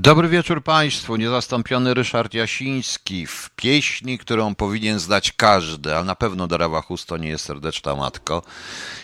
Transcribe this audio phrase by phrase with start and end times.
[0.00, 1.16] Dobry wieczór Państwu.
[1.16, 7.28] Niezastąpiony Ryszard Jasiński w pieśni, którą powinien znać każdy, a na pewno Darawa Chusto nie
[7.28, 8.42] jest serdeczna matko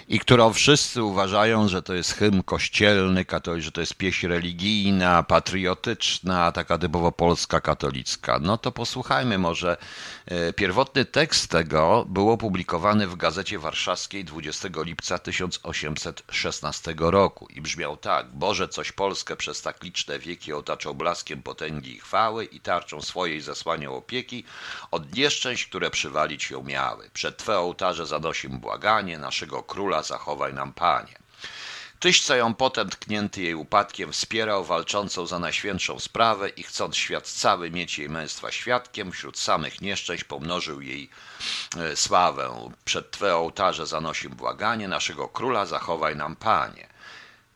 [0.08, 3.24] i którą wszyscy uważają, że to jest hymn kościelny,
[3.58, 8.38] że to jest pieśń religijna, patriotyczna, taka typowo polska, katolicka.
[8.42, 9.76] No to posłuchajmy może.
[10.26, 17.96] E, pierwotny tekst tego był opublikowany w Gazecie Warszawskiej 20 lipca 1816 roku i brzmiał
[17.96, 18.26] tak.
[18.34, 20.52] Boże, coś Polskę przez tak liczne wieki
[20.84, 24.44] otaczał blaskiem potęgi i chwały i tarczą swojej zasłaniał opieki
[24.90, 27.10] od nieszczęść, które przywalić ją miały.
[27.12, 31.16] Przed Twe ołtarze zanosimy błaganie naszego króla króla zachowaj nam Panie.
[32.00, 37.28] Tyś, co ją potem tknięty jej upadkiem wspierał, walczącą za najświętszą sprawę i chcąc świat
[37.28, 41.10] cały mieć jej męstwa świadkiem, wśród samych nieszczęść pomnożył jej
[41.76, 42.70] e, sławę.
[42.84, 46.93] Przed Twe ołtarze zanosim błaganie, naszego króla zachowaj nam Panie.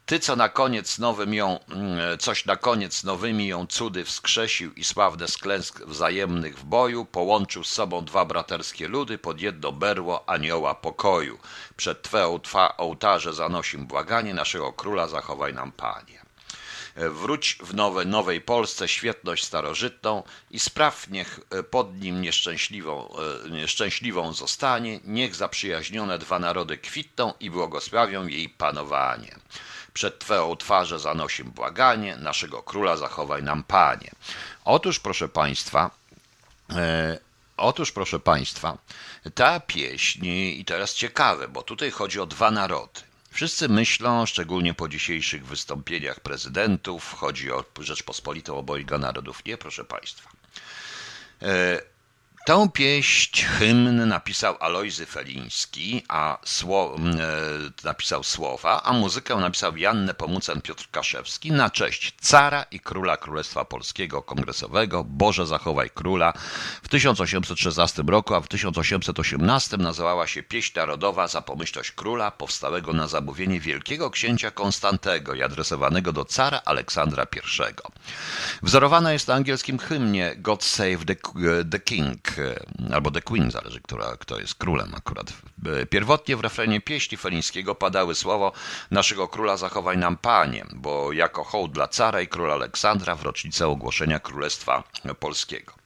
[0.09, 4.85] Ty, co na koniec nowym ją, mm, coś na koniec nowymi ją cudy wskrzesił i
[4.85, 10.75] sławne sklęsk wzajemnych w boju, połączył z sobą dwa braterskie ludy pod jedno berło anioła
[10.75, 11.39] pokoju.
[11.77, 12.39] Przed Twe
[12.77, 16.23] ołtarze zanosim błaganie, naszego króla zachowaj nam Panie.
[16.97, 23.15] Wróć w nowe, nowej Polsce świetność starożytną i spraw niech pod nim nieszczęśliwą,
[23.47, 29.37] e, nieszczęśliwą zostanie, niech zaprzyjaźnione dwa narody kwitną i błogosławią jej panowanie.
[29.99, 34.11] Przed Twoją twarzę zanosim błaganie, naszego króla zachowaj nam Panie.
[34.65, 35.91] Otóż, proszę Państwa,
[36.71, 37.19] e,
[37.57, 38.79] Otóż, proszę Państwa,
[39.35, 43.01] ta pieśń, i teraz ciekawe, bo tutaj chodzi o dwa narody.
[43.31, 49.45] Wszyscy myślą, szczególnie po dzisiejszych wystąpieniach prezydentów, chodzi o Rzeczpospolitą obojga narodów.
[49.45, 50.31] Nie, proszę Państwa.
[51.43, 51.81] E,
[52.49, 60.05] Tę pieść, hymn napisał Alojzy Feliński, a sło, e, napisał słowa, a muzykę napisał Jan
[60.05, 66.33] Nepomucen Piotr Kaszewski na cześć cara i króla Królestwa Polskiego Kongresowego Boże Zachowaj Króla
[66.83, 73.09] w 1816 roku, a w 1818 nazywała się Pieśń Narodowa za pomyślność króla powstałego na
[73.09, 77.75] zamówienie wielkiego księcia Konstantego i adresowanego do cara Aleksandra I.
[78.63, 81.17] Wzorowana jest na angielskim hymnie God Save the,
[81.71, 82.38] the King
[82.93, 85.33] albo The Queen, zależy która, kto jest królem akurat.
[85.91, 88.53] Pierwotnie w refrenie pieśni felińskiego padały słowo
[88.91, 93.67] naszego króla zachowaj nam panie, bo jako hołd dla cara i króla Aleksandra w rocznicę
[93.69, 94.85] ogłoszenia Królestwa
[95.21, 95.78] Polskiego.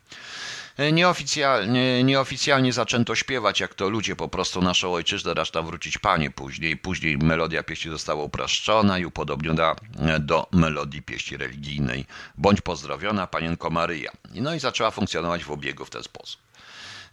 [0.93, 6.77] Nieoficjalnie, nieoficjalnie zaczęto śpiewać, jak to ludzie po prostu naszą ojczyznę reszta wrócić panie później.
[6.77, 9.77] Później melodia pieśni została upraszczona i upodobniona
[10.21, 12.06] do melodii pieśni religijnej.
[12.38, 14.10] Bądź pozdrowiona panienko Maryja.
[14.34, 16.41] No i zaczęła funkcjonować w obiegu w ten sposób.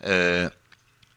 [0.01, 0.51] E,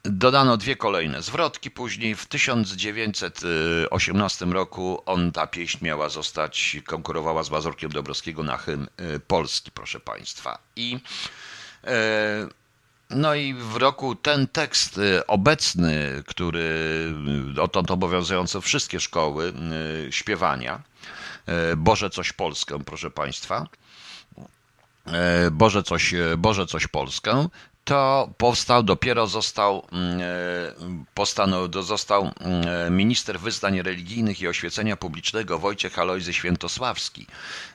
[0.05, 1.71] dodano dwie kolejne zwrotki.
[1.71, 8.87] Później w 1918 roku on, ta pieśń miała zostać, konkurowała z Mazurkiem Dobrowskiego na hymn
[8.97, 10.59] e, polski, proszę Państwa.
[10.77, 10.99] I e,
[13.11, 16.69] no i w roku ten tekst obecny, który
[17.55, 19.53] dotąd obowiązujący wszystkie szkoły
[20.11, 20.83] śpiewania,
[21.77, 23.67] Boże coś Polskę, proszę Państwa,
[25.51, 27.49] Boże coś, Boże coś Polskę,
[27.85, 30.25] to powstał, dopiero został, mm, e,
[31.15, 37.27] postanowił, został mm, minister wyznań religijnych i oświecenia publicznego Wojciech Alojzy Świętosławski.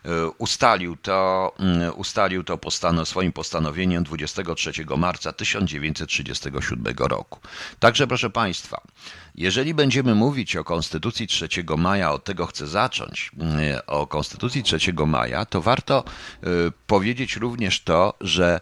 [0.06, 7.40] E, ustalił to, mm, ustalił to postano, swoim postanowieniem 23 marca 1937 roku.
[7.80, 8.82] Także proszę Państwa,
[9.36, 11.48] jeżeli będziemy mówić o Konstytucji 3
[11.78, 13.32] maja, od tego chcę zacząć,
[13.88, 16.04] o Konstytucji 3 maja, to warto
[16.44, 16.48] e,
[16.88, 18.60] powiedzieć również to, że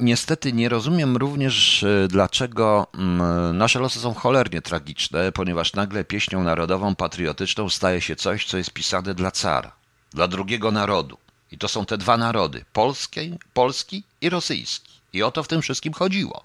[0.00, 6.42] Niestety nie rozumiem również, e, dlaczego mm, nasze losy są cholernie tragiczne, ponieważ nagle pieśnią
[6.42, 9.72] narodową, patriotyczną staje się coś, co jest pisane dla cara,
[10.10, 11.18] dla drugiego narodu.
[11.52, 14.92] I to są te dwa narody, polski, polski i rosyjski.
[15.12, 16.42] I o to w tym wszystkim chodziło.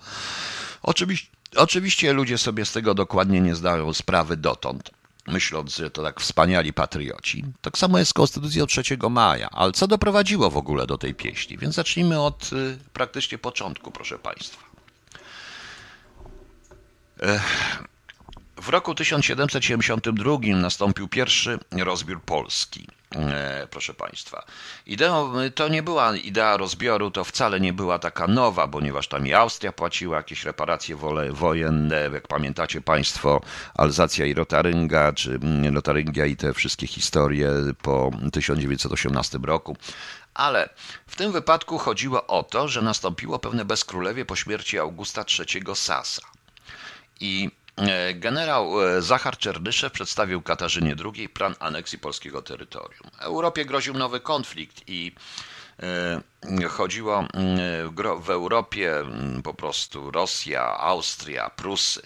[0.84, 4.92] Oczywiście, oczywiście ludzie sobie z tego dokładnie nie zdają sprawy dotąd
[5.30, 7.46] myśląc, że to tak wspaniali patrioci.
[7.62, 9.50] Tak samo jest z Konstytucją 3 maja.
[9.50, 11.58] Ale co doprowadziło w ogóle do tej pieśni?
[11.58, 14.70] Więc zacznijmy od y, praktycznie początku, proszę Państwa.
[18.62, 22.88] W roku 1772 nastąpił pierwszy rozbiór Polski.
[23.16, 24.46] E, proszę Państwa.
[24.86, 29.34] Ideą, to nie była idea rozbioru, to wcale nie była taka nowa, ponieważ tam i
[29.34, 30.96] Austria płaciła jakieś reparacje
[31.32, 33.42] wojenne, jak pamiętacie Państwo,
[33.76, 35.40] Alzacja i Rotarynga, czy
[35.74, 37.52] Rotaryngia i te wszystkie historie
[37.82, 39.78] po 1918 roku.
[40.34, 40.70] Ale
[41.08, 46.22] w tym wypadku chodziło o to, że nastąpiło pewne bezkrólewie po śmierci Augusta III Sasa.
[47.20, 47.52] I
[48.14, 53.10] generał Zachar Czernyszew przedstawił Katarzynie II plan aneksji polskiego terytorium.
[53.20, 55.16] Europie groził nowy konflikt i
[56.70, 57.26] chodziło
[58.22, 58.94] w Europie
[59.44, 62.02] po prostu Rosja, Austria, Prusy.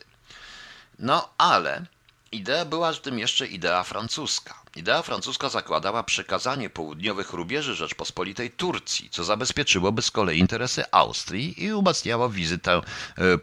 [1.00, 1.86] No ale
[2.32, 4.63] idea była w tym jeszcze idea francuska.
[4.76, 11.74] Idea francuska zakładała przekazanie południowych rubieży Rzeczpospolitej Turcji, co zabezpieczyłoby z kolei interesy Austrii i
[11.74, 12.82] umacniało wizytę,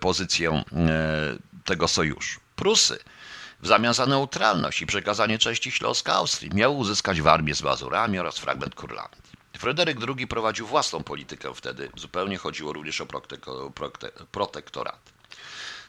[0.01, 0.65] pozycję
[1.65, 2.41] tego sojuszu.
[2.57, 2.99] Prusy
[3.61, 8.39] w zamian za neutralność i przekazanie części Śląska Austrii miały uzyskać Warmię z Mazurami oraz
[8.39, 9.21] fragment Kurlandii.
[9.59, 13.07] Fryderyk II prowadził własną politykę wtedy, zupełnie chodziło również o
[14.33, 15.10] protektorat.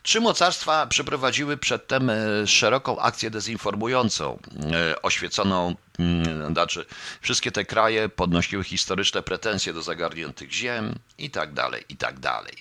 [0.04, 4.40] Trzy mocarstwa przeprowadziły przedtem e, szeroką akcję dezinformującą,
[4.74, 6.86] e, oświeconą, mm, znaczy
[7.22, 12.54] wszystkie te kraje podnosiły historyczne pretensje do zagarniętych ziem i tak dalej, i tak dalej.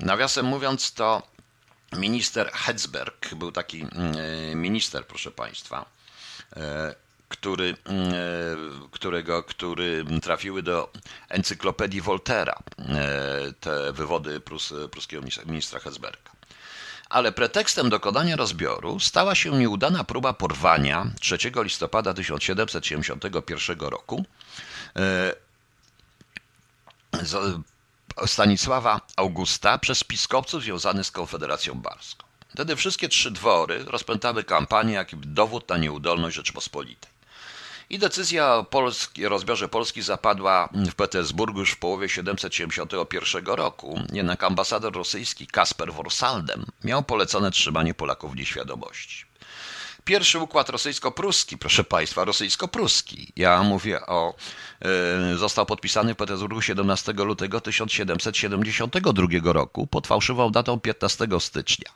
[0.00, 1.22] Nawiasem mówiąc to
[1.92, 3.92] minister Hetzberg, był taki mm,
[4.52, 5.84] e, minister, proszę Państwa,
[7.28, 8.12] który, mm,
[8.90, 10.92] którego, który trafiły do
[11.28, 12.58] encyklopedii Voltera,
[13.60, 16.37] te wywody prus, pruskiego ministra Hetzberga
[17.10, 24.24] ale pretekstem dokonania rozbioru stała się nieudana próba porwania 3 listopada 1771 roku
[24.96, 25.34] e,
[28.26, 32.26] Stanisława Augusta przez piskopców związanych z Konfederacją Barską.
[32.48, 37.17] Wtedy wszystkie trzy dwory rozpętały kampanię jak dowód na nieudolność Rzeczpospolitej.
[37.90, 44.00] I decyzja o Polski, rozbiorze Polski zapadła w Petersburgu już w połowie 771 roku.
[44.12, 49.24] Jednak ambasador rosyjski Kasper Worsaldem miał polecone trzymanie Polaków w nieświadomości.
[50.04, 53.32] Pierwszy układ rosyjsko-pruski, proszę Państwa, rosyjsko-pruski.
[53.36, 54.34] Ja mówię o.
[55.34, 61.90] Y, został podpisany w Petersburgu 17 lutego 1772 roku pod fałszywą datą 15 stycznia.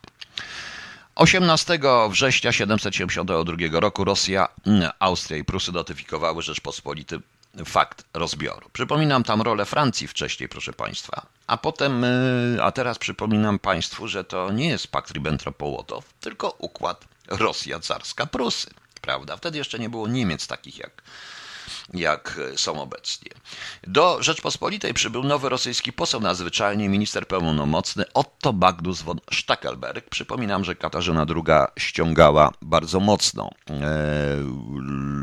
[1.15, 1.79] 18
[2.09, 7.19] września 772 roku Rosja, mm, Austria i Prusy notyfikowały Rzeczpospolity
[7.65, 8.69] fakt rozbioru.
[8.73, 11.25] Przypominam tam rolę Francji wcześniej, proszę Państwa.
[11.47, 17.05] A potem, y, a teraz przypominam Państwu, że to nie jest pakt Ribbentrop-Mołotow, tylko układ
[17.27, 18.69] Rosja carska Prusy.
[19.01, 19.37] Prawda?
[19.37, 21.01] Wtedy jeszcze nie było Niemiec takich jak
[21.93, 23.31] jak są obecnie.
[23.83, 30.09] Do Rzeczpospolitej przybył nowy rosyjski poseł nadzwyczajnie, minister pełnomocny Otto Magnus von Stackelberg.
[30.09, 33.73] Przypominam, że Katarzyna II ściągała bardzo mocno e,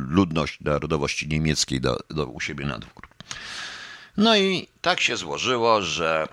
[0.09, 3.10] ludność narodowości niemieckiej do, do u siebie na dwór.
[4.21, 6.29] No i tak się złożyło, że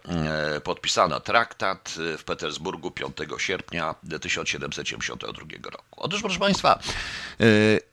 [0.56, 6.02] e, podpisano traktat w Petersburgu 5 sierpnia 1772 roku.
[6.02, 6.80] Otóż, proszę Państwa,
[7.40, 7.46] e,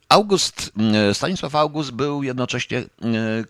[0.09, 0.73] August,
[1.11, 2.85] e, Stanisław August był jednocześnie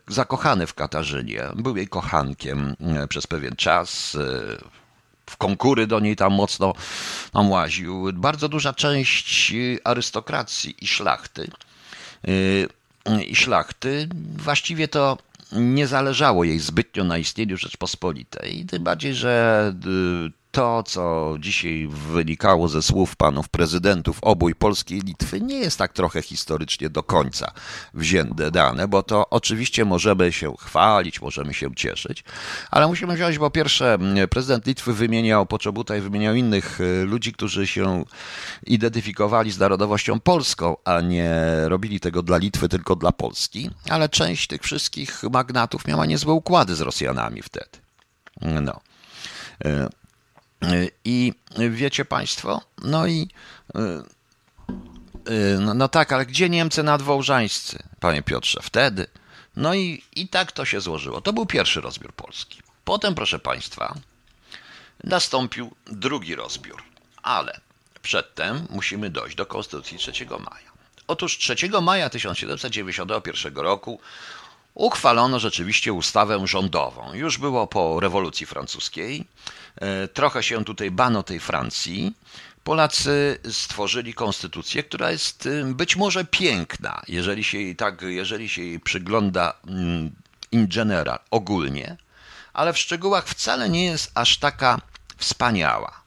[0.08, 1.42] zakochany w Katarzynie.
[1.54, 2.76] Był jej kochankiem
[3.08, 4.16] przez pewien czas.
[5.26, 6.72] W konkury do niej tam mocno
[7.32, 8.12] tam łaził.
[8.12, 9.52] Bardzo duża część
[9.84, 11.50] arystokracji i szlachty
[13.26, 15.18] i szlachty właściwie to
[15.52, 18.66] nie zależało jej zbytnio na istnieniu Rzeczpospolitej.
[18.66, 19.74] Tym bardziej, że
[20.28, 25.78] y, to, co dzisiaj wynikało ze słów panów prezydentów obój Polski i Litwy, nie jest
[25.78, 27.52] tak trochę historycznie do końca
[27.94, 32.24] wzięte dane, bo to oczywiście możemy się chwalić, możemy się cieszyć,
[32.70, 33.98] ale musimy wziąć, bo pierwsze,
[34.30, 38.04] prezydent Litwy wymieniał Poczobuta i wymieniał innych y, ludzi, którzy się
[38.66, 41.34] identyfikowali z narodowością polską, a nie
[41.64, 46.74] robili tego dla Litwy, tylko dla Polski, ale część tych wszystkich magnatów miała niezłe układy
[46.74, 47.78] z Rosjanami wtedy.
[48.40, 48.80] No.
[51.04, 51.32] I
[51.70, 53.28] wiecie Państwo, no i
[53.76, 53.80] y,
[55.32, 59.06] y, no, no, tak, ale gdzie Niemcy nadwołżańscy, panie Piotrze, wtedy?
[59.56, 61.20] No i, i tak to się złożyło.
[61.20, 62.62] To był pierwszy rozbiór Polski.
[62.84, 63.94] Potem, proszę Państwa,
[65.04, 66.82] nastąpił drugi rozbiór,
[67.22, 67.60] ale
[68.02, 70.74] przedtem musimy dojść do Konstytucji 3 maja.
[71.06, 74.00] Otóż 3 maja 1791 roku
[74.74, 77.14] uchwalono rzeczywiście ustawę rządową.
[77.14, 79.24] Już było po rewolucji francuskiej.
[79.80, 82.14] E, trochę się tutaj bano tej Francji.
[82.64, 88.62] Polacy stworzyli konstytucję, która jest y, być może piękna, jeżeli się jej tak, jeżeli się
[88.62, 90.10] jej przygląda mm,
[90.52, 91.96] in general, ogólnie,
[92.52, 94.80] ale w szczegółach wcale nie jest aż taka
[95.16, 96.02] wspaniała.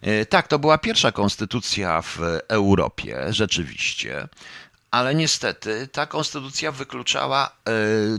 [0.00, 4.28] E, tak, to była pierwsza konstytucja w Europie, rzeczywiście,
[4.90, 7.70] ale niestety ta konstytucja wykluczała e,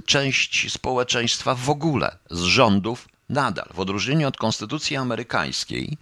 [0.05, 3.69] część społeczeństwa w ogóle z rządów nadal.
[3.73, 5.97] W odróżnieniu od konstytucji amerykańskiej,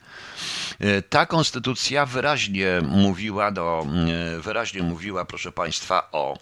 [0.80, 3.88] e, ta konstytucja wyraźnie mówiła, do,
[4.36, 6.38] e, wyraźnie mówiła proszę Państwa, o,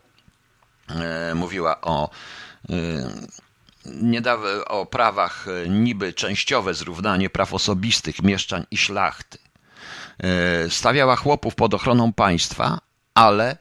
[1.35, 2.09] mówiła o
[4.67, 9.37] o prawach niby częściowe zrównanie praw osobistych mieszczań i szlachty
[10.69, 12.79] stawiała chłopów pod ochroną państwa,
[13.13, 13.57] ale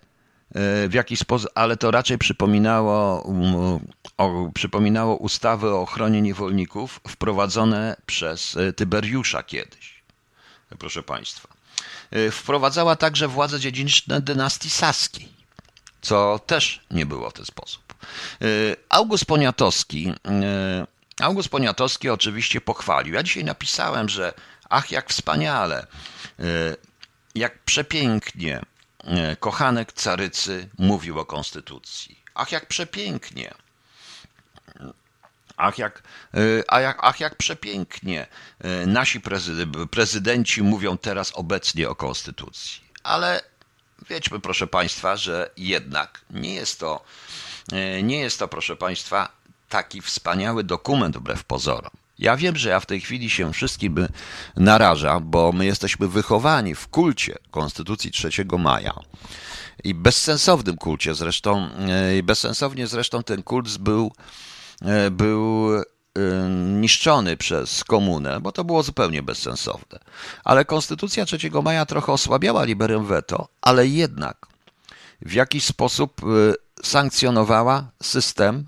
[0.88, 3.80] w jakiś sposób, ale to raczej przypominało, um,
[4.16, 10.02] o, przypominało ustawy o ochronie niewolników wprowadzone przez Tyberiusza kiedyś.
[10.78, 11.49] Proszę Państwa.
[12.33, 15.28] Wprowadzała także władze dziedziczne dynastii saskiej,
[16.00, 17.95] co też nie było w ten sposób.
[18.88, 20.12] August Poniatowski
[21.21, 23.14] August Poniatowski oczywiście pochwalił.
[23.14, 24.33] Ja dzisiaj napisałem, że
[24.69, 25.87] ach, jak wspaniale,
[26.38, 26.45] e,
[27.35, 28.64] jak przepięknie e,
[29.40, 32.21] kochanek carycy mówił o konstytucji.
[32.35, 33.54] Ach, jak przepięknie.
[35.57, 36.02] Ach jak,
[36.35, 36.38] e,
[36.69, 38.26] ach, jak, ach, jak przepięknie
[38.87, 39.21] nasi
[39.90, 42.80] prezydenci mówią teraz obecnie o konstytucji.
[43.02, 43.42] Ale
[44.09, 47.04] wiedźmy, proszę Państwa, że jednak nie jest to,
[48.02, 49.33] nie jest to, proszę Państwa,
[49.69, 52.00] taki wspaniały dokument wbrew pozorom.
[52.21, 54.07] Ja wiem, że ja w tej chwili się wszystkim
[54.57, 58.95] narażam, bo my jesteśmy wychowani w kulcie Konstytucji 3 maja.
[59.85, 64.12] I bezsensownym kulcie zresztą, e, i bezsensownie zresztą ten kult był,
[64.83, 65.83] e, był e,
[66.81, 69.99] niszczony przez komunę, bo to było zupełnie bezsensowne.
[70.45, 74.47] Ale Konstytucja 3 maja trochę osłabiała liberem veto, ale jednak
[75.23, 76.21] w jakiś sposób
[76.83, 78.67] sankcjonowała system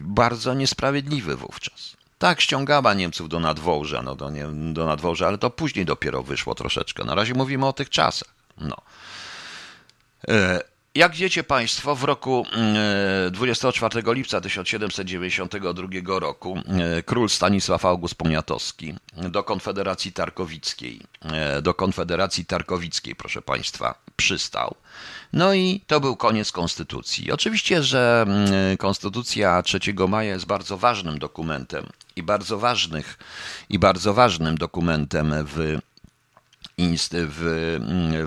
[0.00, 1.97] bardzo niesprawiedliwy wówczas.
[2.18, 6.54] Tak, ściągała Niemców do nadwołża, no do, nie, do nadwołża, ale to później dopiero wyszło
[6.54, 7.04] troszeczkę.
[7.04, 8.28] Na razie mówimy o tych czasach.
[8.60, 8.76] No.
[10.28, 10.60] E,
[10.94, 12.46] jak wiecie Państwo, w roku
[13.30, 21.74] 24 mm, lipca 1792 roku e, król Stanisław August Poniatowski do Konfederacji Tarkowickiej, e, do
[21.74, 24.74] Konfederacji Tarkowickiej, proszę Państwa, przystał.
[25.32, 27.32] No i to był koniec konstytucji.
[27.32, 31.86] Oczywiście, że mm, konstytucja 3 maja jest bardzo ważnym dokumentem
[32.18, 33.18] i bardzo ważnych
[33.68, 35.78] i bardzo ważnym dokumentem w
[37.12, 37.78] w,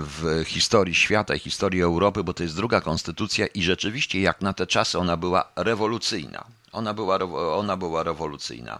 [0.06, 4.52] w historii świata i historii Europy, bo to jest druga konstytucja i rzeczywiście jak na
[4.52, 6.44] te czasy ona była rewolucyjna.
[6.72, 7.18] Ona była,
[7.56, 8.78] ona była rewolucyjna,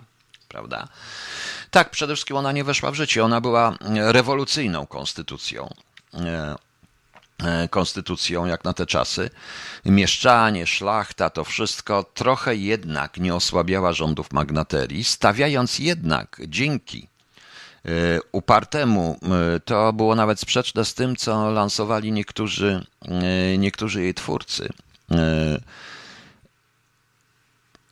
[0.48, 0.88] prawda?
[1.70, 3.24] Tak, przede wszystkim ona nie weszła w życie.
[3.24, 5.74] Ona była rewolucyjną konstytucją.
[7.44, 9.30] E, konstytucją, jak na te czasy.
[9.84, 17.12] Mieszczanie, szlachta, to wszystko trochę jednak nie osłabiała rządów magnaterii, stawiając jednak dzięki
[17.86, 19.18] E, upartemu.
[19.22, 22.86] E, to było nawet sprzeczne z tym, co lansowali niektórzy,
[23.58, 24.68] niektórzy jej twórcy.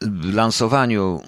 [0.00, 1.22] W lansowaniu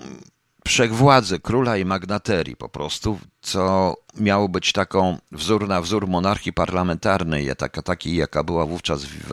[0.66, 7.50] wszechwładzy króla i magnaterii po prostu, co miało być taką wzór na wzór monarchii parlamentarnej,
[7.84, 9.32] takiej jaka była wówczas w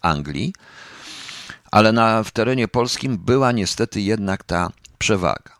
[0.00, 0.52] Anglii,
[1.70, 5.54] ale na, w terenie polskim była niestety jednak ta przewaga.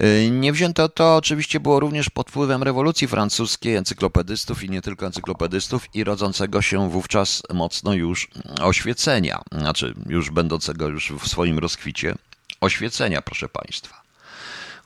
[0.00, 5.06] Y, nie wzięto to oczywiście było również pod wpływem rewolucji francuskiej, encyklopedystów i nie tylko
[5.06, 8.28] encyklopedystów i rodzącego się wówczas mocno już
[8.60, 12.14] oświecenia, znaczy już będącego już w swoim rozkwicie
[12.60, 14.09] oświecenia, proszę Państwa.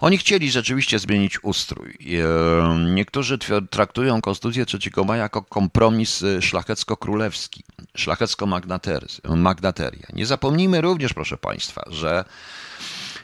[0.01, 1.91] Oni chcieli rzeczywiście zmienić ustrój.
[1.91, 3.39] Y, niektórzy
[3.71, 7.63] traktują Konstytucję 3 maja jako kompromis y, szlachecko-królewski,
[7.97, 10.07] szlachecko-magnateria.
[10.13, 12.25] Nie zapomnijmy również, proszę Państwa, że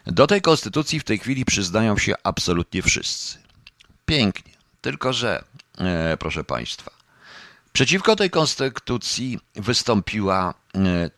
[0.07, 3.39] do tej konstytucji w tej chwili przyznają się absolutnie wszyscy.
[4.07, 4.53] Pięknie.
[4.81, 5.45] Tylko, że,
[5.79, 6.91] e, proszę Państwa,
[7.73, 11.11] przeciwko tej konstytucji wystąpiła e,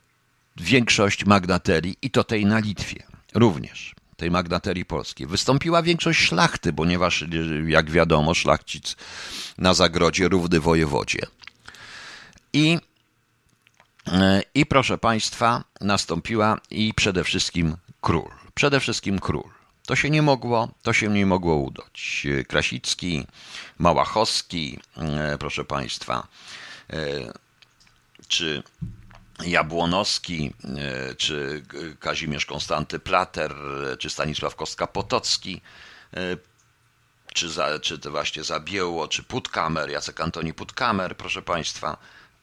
[0.56, 3.02] większość magnaterii i to tej na Litwie
[3.34, 5.26] również tej magnaterii polskiej.
[5.26, 7.24] Wystąpiła większość szlachty, ponieważ,
[7.66, 8.96] jak wiadomo, szlachcic
[9.58, 11.26] na zagrodzie równy wojewodzie.
[12.52, 12.78] I,
[14.06, 18.30] e, I proszę Państwa, nastąpiła i przede wszystkim król.
[18.54, 19.44] Przede wszystkim król.
[19.86, 22.26] To się nie mogło, to się nie mogło udać.
[22.48, 23.26] Krasicki,
[23.78, 26.26] Małachowski, e, proszę Państwa,
[26.90, 26.96] e,
[28.28, 28.62] czy
[29.46, 31.62] Jabłonowski, e, czy
[32.00, 33.54] Kazimierz Konstanty Plater,
[33.98, 35.60] czy Stanisław Kostka-Potocki,
[37.34, 41.96] czy, za, czy to właśnie Zabieło, czy Putkamer, Jacek Antoni Putkamer, proszę Państwa.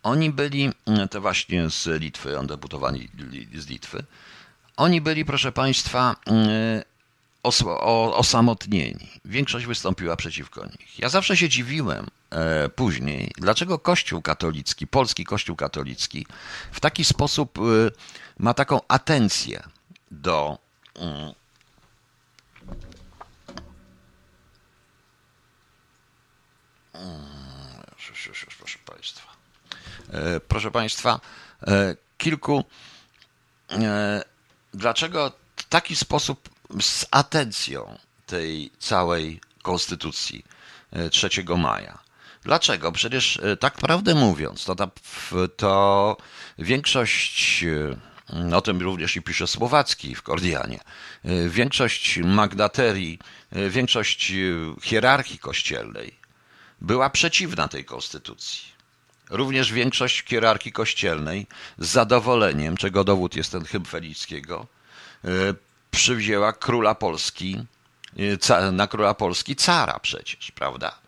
[0.04, 0.70] Oni byli
[1.12, 3.10] to właśnie z Litwy, on deputowani
[3.56, 4.04] z Litwy.
[4.78, 6.16] Oni byli, proszę Państwa,
[7.44, 9.10] mm, osamotnieni.
[9.26, 11.00] Większość wystąpiła przeciwko nich.
[11.00, 16.26] Ja zawsze się dziwiłem e, później, dlaczego Kościół katolicki, polski Kościół katolicki
[16.72, 17.62] w taki sposób e,
[18.40, 19.64] ma taką atencję
[20.12, 20.58] do.
[20.96, 21.34] Mm,
[28.58, 29.22] proszę Państwa.
[30.12, 31.20] E, proszę Państwa,
[32.18, 32.64] kilku
[34.74, 36.50] dlaczego w taki sposób
[36.82, 40.46] z atencją tej całej konstytucji
[41.12, 42.00] 3 e, maja.
[42.44, 42.92] Dlaczego?
[42.92, 44.88] Przecież tak prawdę mówiąc, to, ta,
[45.58, 46.18] to
[46.60, 47.66] większość,
[48.54, 50.80] o tym również i pisze Słowacki w Kordianie,
[51.50, 53.20] większość magdaterii,
[53.70, 54.34] większość
[54.82, 56.16] hierarchii kościelnej
[56.82, 58.62] była przeciwna tej konstytucji.
[59.30, 61.48] Również większość hierarchii kościelnej
[61.78, 64.68] z zadowoleniem, czego dowód jest ten hymn Felickiego,
[65.92, 67.64] przywzięła króla Polski,
[68.72, 71.00] na króla Polski cara przecież, prawda?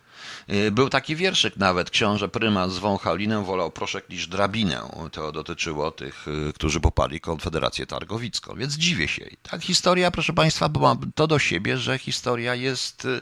[0.49, 4.81] Y, był taki wierszyk nawet, książę prymat z Wąchalinę wolał proszek niż drabinę.
[5.11, 9.25] To dotyczyło tych, y, którzy poparli Konfederację Targowicką, więc dziwię się.
[9.43, 13.21] Tak, historia, proszę Państwa, ma to do siebie, że historia jest, y,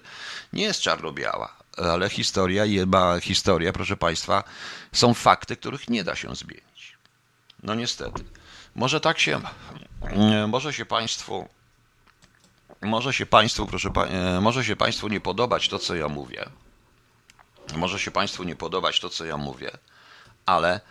[0.53, 4.43] nie jest czarno-biała, ale historia ma historia, proszę Państwa,
[4.93, 6.97] są fakty, których nie da się zmienić.
[7.63, 8.23] No niestety.
[8.75, 9.41] Może tak się,
[10.47, 11.47] może się Państwu,
[12.81, 13.89] może się Państwu, proszę,
[14.41, 16.45] może się Państwu nie podobać to, co ja mówię,
[17.75, 19.71] może się Państwu nie podobać to, co ja mówię,
[20.45, 20.81] ale,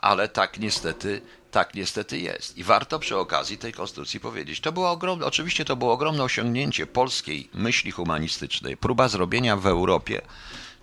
[0.00, 2.58] ale tak niestety, tak niestety jest.
[2.58, 4.60] I warto przy okazji tej konstytucji powiedzieć.
[4.60, 10.22] To było ogromne, oczywiście to było ogromne osiągnięcie polskiej myśli humanistycznej, próba zrobienia w Europie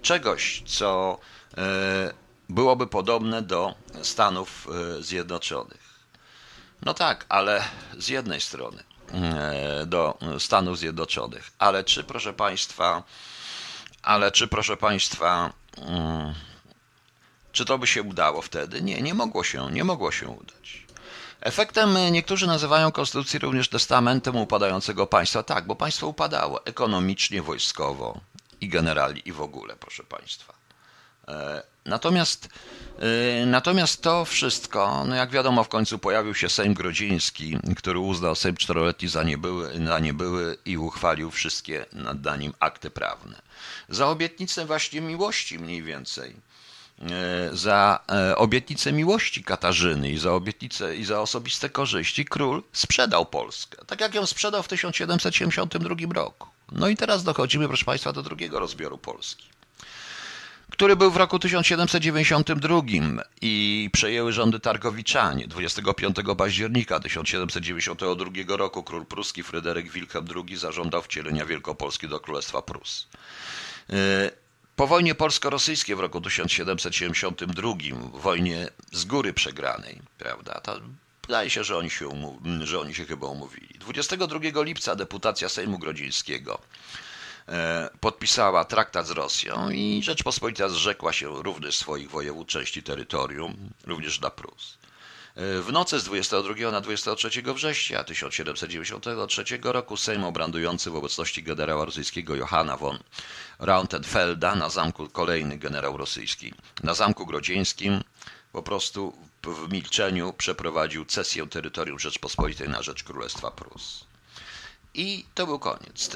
[0.02, 1.20] czegoś, co
[1.58, 2.14] e,
[2.50, 4.68] byłoby podobne do Stanów
[5.00, 5.81] e, Zjednoczonych.
[6.82, 7.64] No tak, ale
[7.98, 8.84] z jednej strony
[9.14, 13.04] e, do Stanów Zjednoczonych, ale czy proszę Państwa,
[14.04, 16.34] ale czy, proszę Państwa, mm,
[17.52, 18.82] czy to by się udało wtedy?
[18.82, 20.86] Nie, nie mogło się, nie mogło się udać.
[21.42, 25.44] Efektem niektórzy nazywają konstytucję również testamentem upadającego państwa.
[25.44, 28.20] Tak, bo państwo upadało ekonomicznie, wojskowo
[28.62, 30.54] i generalnie i w ogóle, proszę Państwa.
[31.86, 32.50] Natomiast,
[33.00, 38.36] e, natomiast to wszystko, no jak wiadomo, w końcu pojawił się Sejm Grodziński, który uznał
[38.36, 43.42] Sejm czteroletni za niebyły, za niebyły i uchwalił wszystkie nad nim akty prawne
[43.92, 46.36] za obietnicę właśnie miłości mniej więcej,
[47.02, 53.26] e, za e, obietnicę miłości Katarzyny i za obietnicę i za osobiste korzyści król sprzedał
[53.26, 56.48] Polskę, tak jak ją sprzedał w 1772 roku.
[56.72, 59.51] No i teraz dochodzimy, proszę Państwa, do drugiego rozbioru Polski,
[60.82, 62.82] który był w roku 1792
[63.42, 65.48] i przejęły rządy Targowiczanie.
[65.48, 73.08] 25 października 1792 roku król pruski Fryderyk Wilhelm II zażądał wcielenia Wielkopolski do Królestwa Prus.
[73.90, 74.32] E,
[74.76, 77.74] po wojnie polsko-rosyjskiej w roku 1772,
[78.14, 80.80] wojnie z góry przegranej, prawda, to
[81.28, 83.76] wydaje się, że oni się, że oni się chyba umówili.
[83.80, 86.62] 22 lipca deputacja Sejmu Grodzińskiego
[88.00, 94.30] podpisała traktat z Rosją i Rzeczpospolita zrzekła się również swoich wojewód części terytorium, również dla
[94.30, 94.78] Prus.
[95.36, 102.36] W nocy z 22 na 23 września 1793 roku Sejm obrandujący w obecności generała rosyjskiego
[102.36, 103.00] Johanna von
[103.60, 108.04] Rautenfelda na zamku, kolejny generał rosyjski, na zamku grodzieńskim
[108.52, 114.11] po prostu w milczeniu przeprowadził cesję terytorium Rzeczpospolitej na rzecz Królestwa Prus.
[114.94, 116.10] I to był koniec.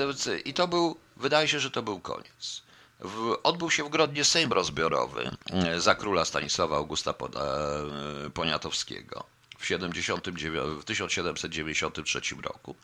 [0.46, 2.62] I to był, wydaje się, że to był koniec.
[3.44, 9.24] Odbył się w Grodnie Sejm rozbiorowy e, za króla Stanisława Augusta e, Poniatowskiego
[9.58, 12.76] w, 79, w 1793 roku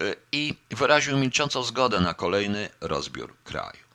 [0.00, 3.87] e, i wyraził milczącą zgodę na kolejny rozbiór kraju.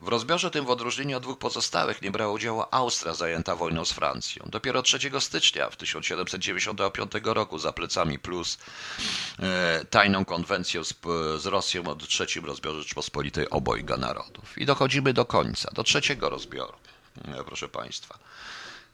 [0.00, 3.92] W rozbiorze tym w odróżnieniu od dwóch pozostałych nie brała udziału Austria zajęta wojną z
[3.92, 4.44] Francją.
[4.50, 8.58] Dopiero 3 stycznia w 1795 roku za plecami plus
[9.38, 10.94] e, tajną konwencją z,
[11.38, 14.58] z Rosją o trzecim rozbiorze Rzeczpospolitej obojga narodów.
[14.58, 16.78] I dochodzimy do końca, do trzeciego rozbioru,
[17.24, 18.18] e, proszę Państwa.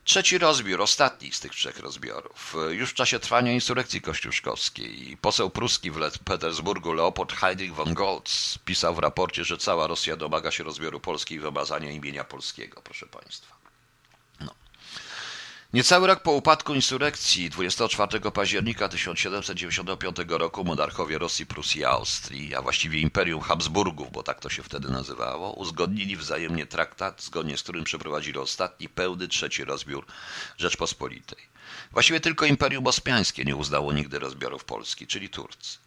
[0.04, 2.56] Trzeci rozbiór, ostatni z tych trzech rozbiorów.
[2.70, 8.94] Już w czasie trwania insurrekcji kościuszkowskiej poseł pruski w Petersburgu Leopold Heydrich von Goltz pisał
[8.94, 13.61] w raporcie, że cała Rosja domaga się rozbioru Polski i wymazania imienia polskiego, proszę Państwa.
[15.72, 22.62] Niecały rok po upadku insurekcji 24 października 1795 roku monarchowie Rosji, Prusji i Austrii, a
[22.62, 27.84] właściwie Imperium Habsburgów, bo tak to się wtedy nazywało, uzgodnili wzajemnie traktat, zgodnie z którym
[27.84, 30.06] przeprowadzili ostatni, pełny trzeci rozbiór
[30.58, 31.38] Rzeczpospolitej.
[31.92, 35.78] Właściwie tylko Imperium Ospiańskie nie uznało nigdy rozbiorów Polski, czyli Turcy.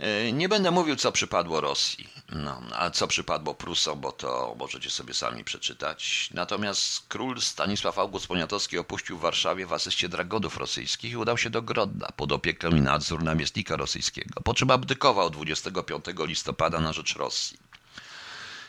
[0.00, 4.90] E, nie będę mówił, co przypadło Rosji, no, a co przypadło Prusom, bo to możecie
[4.90, 6.30] sobie sami przeczytać.
[6.34, 11.50] Natomiast król Stanisław August Poniatowski opuścił w Warszawie w asyście dragodów rosyjskich i udał się
[11.50, 17.16] do Grodna pod opiekę i nadzór namiestnika rosyjskiego, po czym abdykował 25 listopada na rzecz
[17.16, 17.58] Rosji.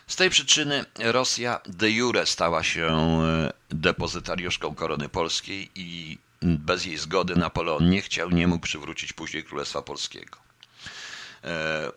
[0.08, 6.98] Z tej przyczyny Rosja de jure stała się e, depozytariuszką korony polskiej i bez jej
[6.98, 10.51] zgody Napoleon nie chciał, nie mógł przywrócić później Królestwa Polskiego.
[11.44, 11.92] E,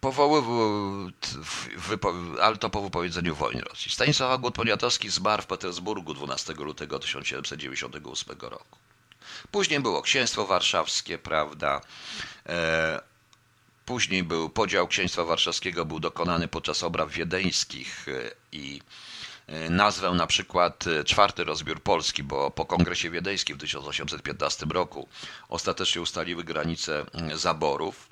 [0.00, 1.10] powoływał,
[2.42, 3.90] ale to po wypowiedzeniu wojny Rosji.
[3.92, 8.78] Stanisław August Poniatowski zmarł w Petersburgu 12 lutego 1798 roku.
[9.50, 11.80] Później było księstwo warszawskie, prawda?
[12.46, 13.00] E,
[13.84, 18.80] później był podział księstwa warszawskiego, był dokonany podczas obraw wiedeńskich e, i
[19.70, 25.08] nazwę na przykład czwarty rozbiór Polski, bo po kongresie wiedeńskim w 1815 roku
[25.48, 28.08] ostatecznie ustaliły granice zaborów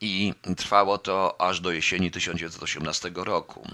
[0.00, 3.68] i trwało to aż do jesieni 1918 roku.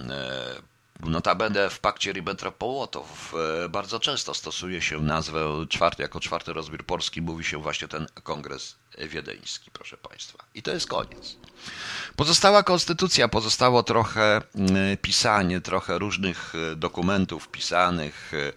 [1.00, 7.22] Notabene w pakcie Ribbentrop-Mołotow e, bardzo często stosuje się nazwę czwarty, jako czwarty rozbiór Polski,
[7.22, 10.44] mówi się właśnie ten kongres wiedeński, proszę Państwa.
[10.54, 11.37] I to jest koniec.
[12.16, 14.42] Pozostała konstytucja, pozostało trochę
[15.02, 18.52] pisanie, trochę różnych e, dokumentów pisanych, e,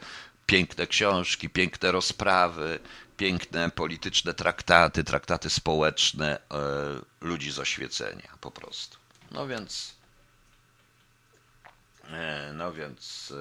[0.45, 2.79] piękne książki, piękne rozprawy,
[3.17, 6.39] piękne polityczne traktaty, traktaty społeczne
[7.21, 8.97] ludzi z oświecenia po prostu.
[9.31, 9.95] No więc
[12.11, 13.33] E, no więc,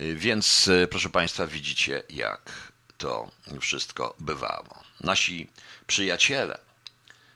[0.00, 3.30] e, więc e, proszę Państwa, widzicie jak to
[3.60, 4.82] wszystko bywało.
[5.00, 5.48] Nasi
[5.86, 6.58] przyjaciele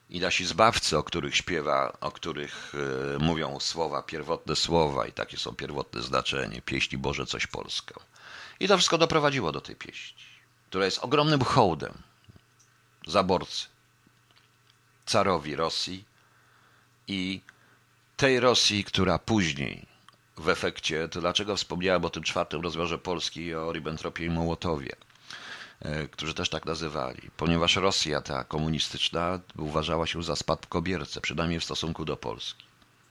[0.09, 2.73] i nasi zbawcy, o których śpiewa, o których
[3.19, 7.99] mówią słowa, pierwotne słowa i takie są pierwotne znaczenie, pieśni Boże coś Polską.
[8.59, 10.23] I to wszystko doprowadziło do tej pieśni,
[10.75, 11.93] która jest ogromnym hołdem
[13.07, 13.67] zaborcy,
[15.05, 16.05] carowi Rosji
[17.07, 17.41] i
[18.17, 19.85] tej Rosji, która później
[20.37, 24.95] w efekcie, to dlaczego wspomniałem o tym czwartym rozmiarze Polski, o Ribbentropie i Mołotowie,
[25.81, 31.63] e, którzy też tak nazywali, ponieważ Rosja ta komunistyczna uważała się za spadkobiercę, przynajmniej w
[31.63, 32.65] stosunku do Polski.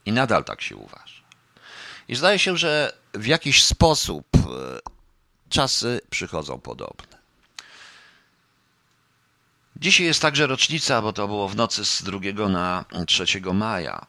[0.05, 1.21] I nadal tak się uważa.
[2.07, 4.39] I zdaje się, że w jakiś sposób e,
[5.49, 7.24] czasy przychodzą podobne.
[9.75, 14.05] Dzisiaj jest także rocznica, bo to było w nocy z 2 na 3 maja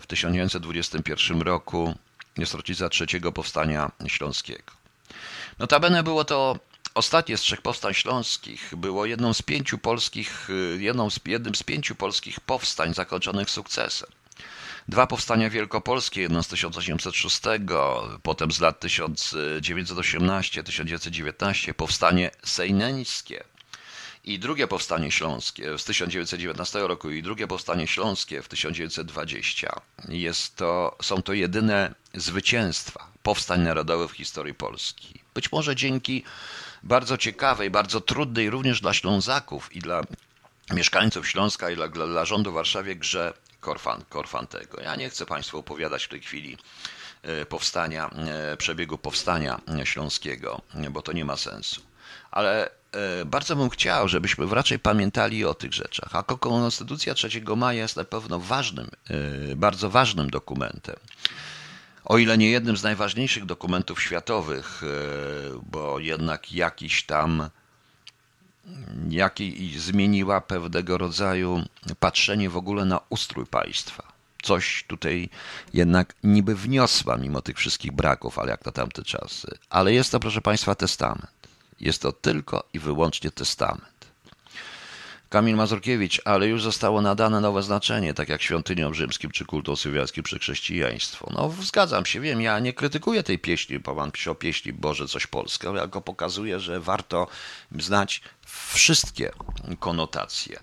[0.00, 1.94] w 1921 roku
[2.38, 4.72] jest rocznica trzeciego powstania śląskiego.
[5.58, 6.58] Notabene było to
[6.94, 8.72] ostatnie z trzech powstań śląskich.
[8.76, 14.08] Było jedną z pięciu polskich, jedną z, jednym z pięciu polskich powstań zakończonych sukcesem.
[14.88, 17.40] Dwa powstania wielkopolskie, jedno z 1806,
[18.22, 23.44] potem z lat 1918-1919 powstanie sejneńskie
[24.24, 30.96] i drugie powstanie śląskie z 1919 roku i drugie powstanie śląskie w 1920 jest to,
[31.02, 35.20] są to jedyne zwycięstwa powstań narodowych w historii Polski.
[35.34, 36.24] Być może dzięki
[36.82, 40.02] bardzo ciekawej, bardzo trudnej również dla Ślązaków i dla
[40.70, 44.80] mieszkańców Śląska i dla, dla rządu w Warszawie grze Korfan, Korfantego.
[44.80, 46.58] Ja nie chcę Państwu opowiadać w tej chwili
[47.22, 51.93] e, powstania, e, przebiegu powstania śląskiego, bo to nie ma sensu.
[52.34, 56.16] Ale E, bardzo bym chciał, żebyśmy raczej pamiętali o tych rzeczach.
[56.16, 58.90] A Konstytucja 3 maja jest na pewno ważnym,
[59.50, 60.96] e, bardzo ważnym dokumentem.
[62.04, 64.86] O ile nie jednym z najważniejszych dokumentów światowych, e,
[65.70, 67.50] bo jednak jakiś tam
[69.08, 71.62] jaki zmieniła pewnego rodzaju
[72.00, 74.12] patrzenie w ogóle na ustrój państwa.
[74.42, 75.28] Coś tutaj
[75.72, 79.48] jednak niby wniosła, mimo tych wszystkich braków, ale jak na tamte czasy.
[79.70, 81.33] Ale jest to, proszę Państwa, testament.
[81.80, 83.94] Jest to tylko i wyłącznie testament.
[85.34, 90.24] Kamil Mazurkiewicz, ale już zostało nadane nowe znaczenie, tak jak świątyniom rzymskim czy kultom słowiańskim
[90.24, 91.30] czy chrześcijaństwo.
[91.34, 95.26] No zgadzam się, wiem, ja nie krytykuję tej pieśni, bo pan o pieśni Boże coś
[95.26, 97.26] Polskie, ale go pokazuję, że warto
[97.78, 99.30] znać wszystkie
[99.78, 100.60] konotacje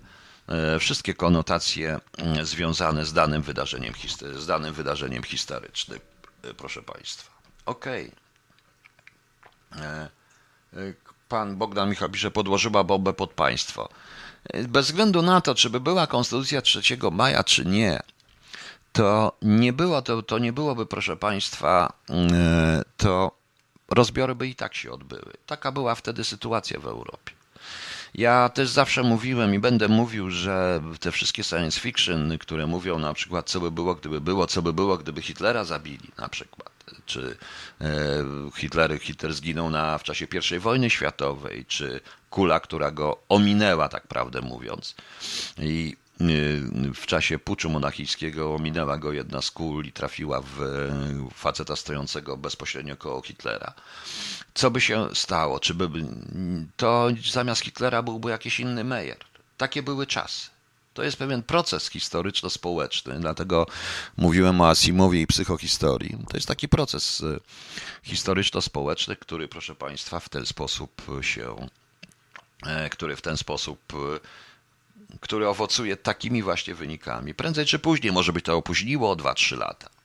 [0.48, 3.94] e, wszystkie konotacje mm, związane z danym wydarzeniem,
[4.36, 6.00] z danym wydarzeniem historycznym,
[6.44, 7.32] e, proszę Państwa.
[7.66, 8.12] Okej.
[9.72, 10.21] Okay.
[11.28, 13.90] Pan Bogdan Michał pisze, podłożyła bombę pod państwo.
[14.68, 16.82] Bez względu na to, czy by była konstytucja 3
[17.12, 18.00] maja, czy nie,
[18.92, 23.32] to nie, było, to, to nie byłoby, proszę Państwa, e, to
[23.90, 25.34] rozbiory by i tak się odbyły.
[25.46, 27.32] Taka była wtedy sytuacja w Europie.
[28.16, 33.14] Ja też zawsze mówiłem i będę mówił, że te wszystkie science fiction, które mówią na
[33.14, 36.71] przykład, co by było, gdyby było, co by było, gdyby Hitlera zabili, na przykład,
[37.06, 37.38] czy
[37.82, 37.88] e,
[38.56, 44.08] Hitler, Hitler zginął na, w czasie I wojny światowej, czy kula, która go ominęła, tak
[44.08, 44.96] prawdę mówiąc.
[45.58, 46.24] I e,
[46.94, 50.60] w czasie puczu monachijskiego ominęła go jedna z kul i trafiła w
[51.34, 53.74] faceta stojącego bezpośrednio koło Hitlera.
[54.54, 55.60] Co by się stało?
[55.60, 55.90] Czy by
[56.78, 59.18] to zamiast Hitlera byłby jakiś inny Meyer?
[59.58, 60.51] Takie były czasy.
[60.94, 63.68] To jest pewien proces historyczno-społeczny, dlatego
[64.18, 66.18] mówiłem o Asimowie i psychohistorii.
[66.30, 67.40] To jest taki proces y,
[68.04, 71.68] historyczno-społeczny, który, proszę Państwa, w ten sposób się,
[72.66, 73.80] e, który w ten sposób
[75.20, 77.34] który owocuje takimi właśnie wynikami.
[77.34, 80.01] Prędzej czy później może być to opóźniło o 2-3 lata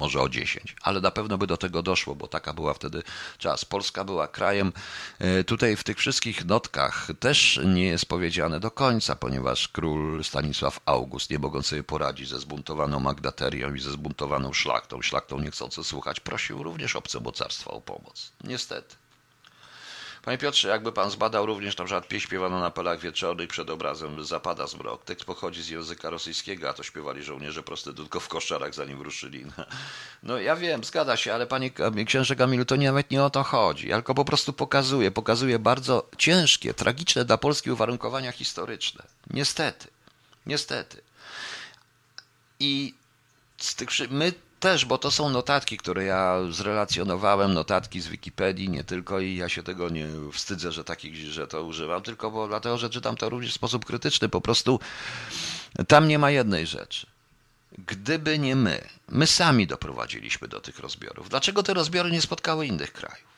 [0.00, 3.02] może o 10, ale na pewno by do tego doszło, bo taka była wtedy
[3.38, 3.64] czas.
[3.64, 4.72] Polska była krajem,
[5.18, 10.80] e, tutaj w tych wszystkich notkach też nie jest powiedziane do końca, ponieważ król Stanisław
[10.86, 15.84] August, nie mogąc sobie poradzić ze zbuntowaną Magdaterią i ze zbuntowaną szlachtą, szlachtą nie chcący
[15.84, 18.32] słuchać, prosił również obce mocarstwa o pomoc.
[18.44, 19.01] Niestety.
[20.22, 24.24] Panie Piotrze, jakby pan zbadał również na przykład pieśń śpiewaną na polach wieczornych przed obrazem
[24.24, 25.04] Zapada zmrok.
[25.04, 29.44] Tekst pochodzi z języka rosyjskiego, a to śpiewali żołnierze prostytutko w koszarach zanim ruszyli.
[30.22, 31.70] No ja wiem, zgadza się, ale panie
[32.06, 33.88] księże Kamilu, to nawet nie o to chodzi.
[33.88, 39.04] Tylko po prostu pokazuje, pokazuje bardzo ciężkie, tragiczne dla Polski uwarunkowania historyczne.
[39.30, 39.88] Niestety.
[40.46, 41.00] Niestety.
[42.60, 42.94] I
[43.56, 44.32] z tych, my
[44.62, 49.48] też, bo to są notatki, które ja zrelacjonowałem, notatki z Wikipedii, nie tylko i ja
[49.48, 53.28] się tego nie wstydzę, że takich, że to używam, tylko bo dlatego, że czytam to
[53.28, 54.28] również w sposób krytyczny.
[54.28, 54.80] Po prostu
[55.88, 57.06] tam nie ma jednej rzeczy.
[57.78, 61.28] Gdyby nie my, my sami doprowadziliśmy do tych rozbiorów.
[61.28, 63.32] Dlaczego te rozbiory nie spotkały innych krajów?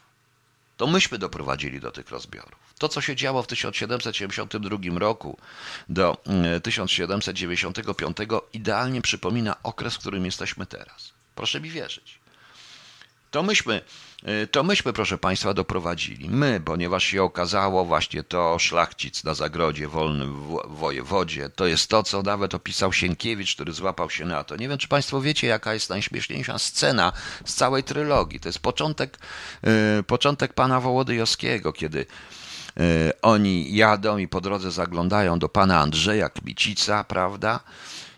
[0.76, 2.58] To myśmy doprowadzili do tych rozbiorów.
[2.78, 5.38] To, co się działo w 1772 roku
[5.88, 6.16] do
[6.62, 11.13] 1795, mm, idealnie przypomina okres, w którym jesteśmy teraz.
[11.34, 12.24] Proszę mi wierzyć.
[13.34, 13.80] To myśmy,
[14.42, 16.30] y, to myśmy, proszę Państwa, doprowadzili.
[16.30, 22.02] My, ponieważ się okazało właśnie to szlachcic na zagrodzie wolnym w wojewodzie, to jest to,
[22.02, 24.56] co nawet opisał Sienkiewicz, który złapał się na to.
[24.56, 27.12] Nie wiem, czy Państwo wiecie, jaka jest najśmieszniejsza scena
[27.44, 28.40] z całej trylogii.
[28.40, 29.18] To jest początek,
[29.62, 32.06] yy, początek pana Wołodyjowskiego, kiedy
[32.76, 32.84] yy,
[33.22, 37.60] oni jadą i po drodze zaglądają do pana Andrzeja Kmicica, prawda?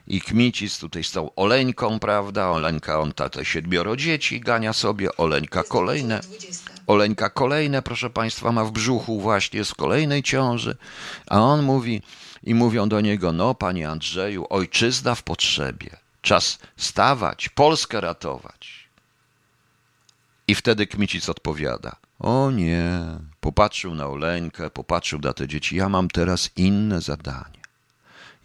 [0.07, 2.51] I Kmicic tutaj z tą Oleńką, prawda?
[2.51, 6.21] Oleńka, on te siedmioro dzieci gania sobie, Oleńka kolejne.
[6.87, 10.77] Oleńka kolejne, proszę Państwa, ma w brzuchu właśnie z kolejnej ciąży,
[11.27, 12.03] a on mówi
[12.43, 18.89] i mówią do niego, no panie Andrzeju, ojczyzna w potrzebie, czas stawać, Polskę ratować.
[20.49, 23.01] I wtedy Kmicic odpowiada, o nie,
[23.41, 27.66] popatrzył na Oleńkę, popatrzył na te dzieci, ja mam teraz inne zadanie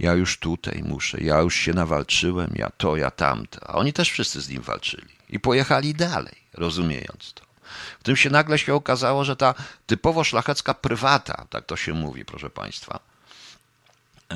[0.01, 3.69] ja już tutaj muszę, ja już się nawalczyłem, ja to, ja tamto.
[3.69, 7.43] A oni też wszyscy z nim walczyli i pojechali dalej, rozumiejąc to.
[7.99, 9.53] W tym się nagle się okazało, że ta
[9.85, 12.99] typowo szlachecka prywata, tak to się mówi, proszę Państwa,
[14.31, 14.35] e,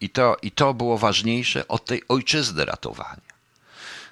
[0.00, 3.30] i to, I to było ważniejsze od tej ojczyzny ratowania.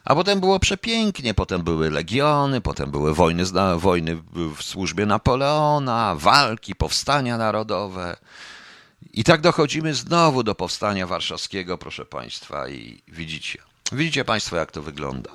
[0.05, 3.45] A potem było przepięknie, potem były legiony, potem były wojny,
[3.77, 4.23] wojny
[4.57, 8.17] w służbie Napoleona, walki, powstania narodowe.
[9.13, 13.59] I tak dochodzimy znowu do powstania warszawskiego, proszę Państwa, i widzicie,
[13.93, 15.31] widzicie Państwo, jak to wygląda.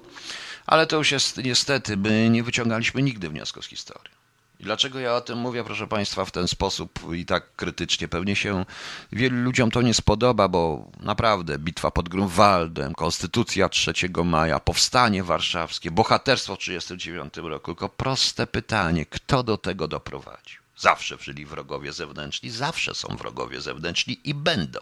[0.65, 4.13] Ale to już jest niestety, my nie wyciągaliśmy nigdy wniosków z historii.
[4.59, 8.07] I dlaczego ja o tym mówię, proszę Państwa, w ten sposób i tak krytycznie?
[8.07, 8.65] Pewnie się
[9.11, 15.91] wielu ludziom to nie spodoba, bo naprawdę bitwa pod Grunwaldem, Konstytucja 3 maja, powstanie warszawskie,
[15.91, 17.71] bohaterstwo w 1939 roku.
[17.71, 20.62] Tylko proste pytanie, kto do tego doprowadził?
[20.83, 24.79] Zawsze żyli wrogowie zewnętrzni, zawsze są wrogowie zewnętrzni i będą.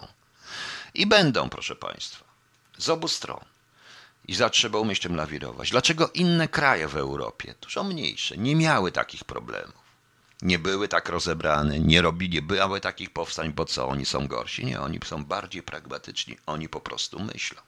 [0.94, 2.26] I będą, proszę Państwa,
[2.78, 3.46] z obu stron.
[4.28, 5.70] I za trzeba umieć tym lawirować.
[5.70, 9.82] Dlaczego inne kraje w Europie, dużo mniejsze, nie miały takich problemów?
[10.42, 14.66] Nie były tak rozebrane, nie robili, były takich powstań, bo co, oni są gorsi?
[14.66, 17.62] Nie, oni są bardziej pragmatyczni, oni po prostu myślą.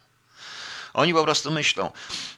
[0.93, 1.91] Oni po prostu myślą,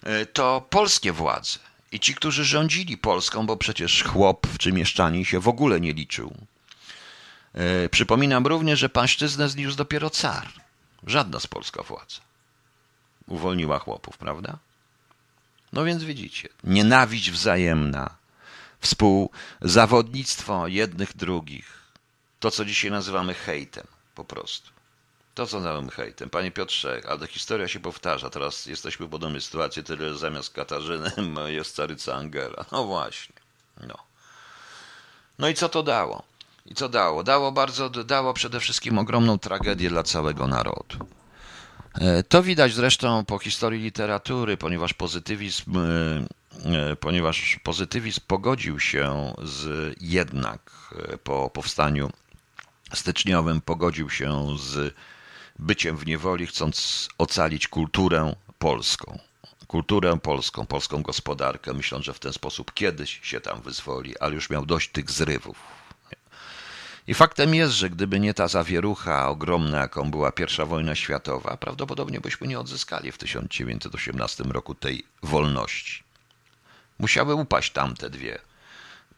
[0.04, 1.60] e, to polskie władze
[1.96, 6.36] i ci, którzy rządzili Polską, bo przecież chłop czy mieszczanin się w ogóle nie liczył.
[7.54, 10.48] E, przypominam również, że pańszczyznę zniósł dopiero car.
[11.08, 12.22] Żadna z polska władza
[13.28, 14.58] uwolniła chłopów, prawda?
[15.74, 18.16] No więc widzicie, nienawiść wzajemna,
[18.80, 21.82] współzawodnictwo jednych drugich,
[22.40, 24.75] to co dzisiaj nazywamy hejtem, po prostu.
[25.36, 26.30] To, co nazywamy hejtem.
[26.30, 28.30] Panie Piotrze, ale historia się powtarza.
[28.30, 31.12] Teraz jesteśmy w podobnej sytuacji, tyle zamiast Katarzyny
[31.58, 32.65] jest caryca Angela.
[32.71, 33.36] No właśnie.
[33.88, 33.95] No.
[35.39, 36.24] No i co to dało?
[36.65, 37.24] I co dało?
[37.24, 40.98] Dało bardzo, dało przede wszystkim ogromną tragedię dla całego narodu.
[42.02, 49.34] E, to widać zresztą po historii literatury, ponieważ pozytywizm, e, e, ponieważ pozytywizm pogodził się
[49.43, 50.71] z jednak
[51.24, 52.10] po powstaniu
[52.93, 54.93] styczniowym, pogodził się z
[55.60, 59.20] byciem w niewoli, chcąc ocalić kulturę polską.
[59.68, 64.50] Kulturę polską, polską gospodarkę, myśląc, że w ten sposób kiedyś się tam wyzwoli, ale już
[64.50, 65.58] miał dość tych zrywów.
[67.08, 72.22] I faktem jest, że gdyby nie ta zawierucha ogromna, jaką była I wojna światowa, prawdopodobnie
[72.22, 76.04] byśmy nie odzyskali w 1918 roku tej wolności.
[77.00, 78.39] Musiały upaść tamte dwie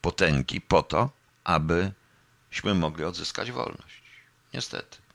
[0.02, 1.10] potęgi po to,
[1.44, 4.02] abyśmy mogli odzyskać wolność.
[4.54, 5.07] Niestety.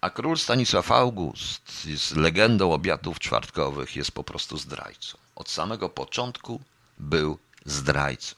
[0.00, 5.18] A król Stanisław August z legendą obiadów czwartkowych jest po prostu zdrajcą.
[5.36, 6.60] Od samego początku
[6.98, 8.36] był zdrajcą.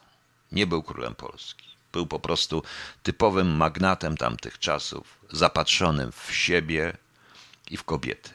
[0.53, 1.68] Nie był królem Polski.
[1.92, 2.62] Był po prostu
[3.03, 6.96] typowym magnatem tamtych czasów, zapatrzonym w siebie
[7.70, 8.31] i w kobiety.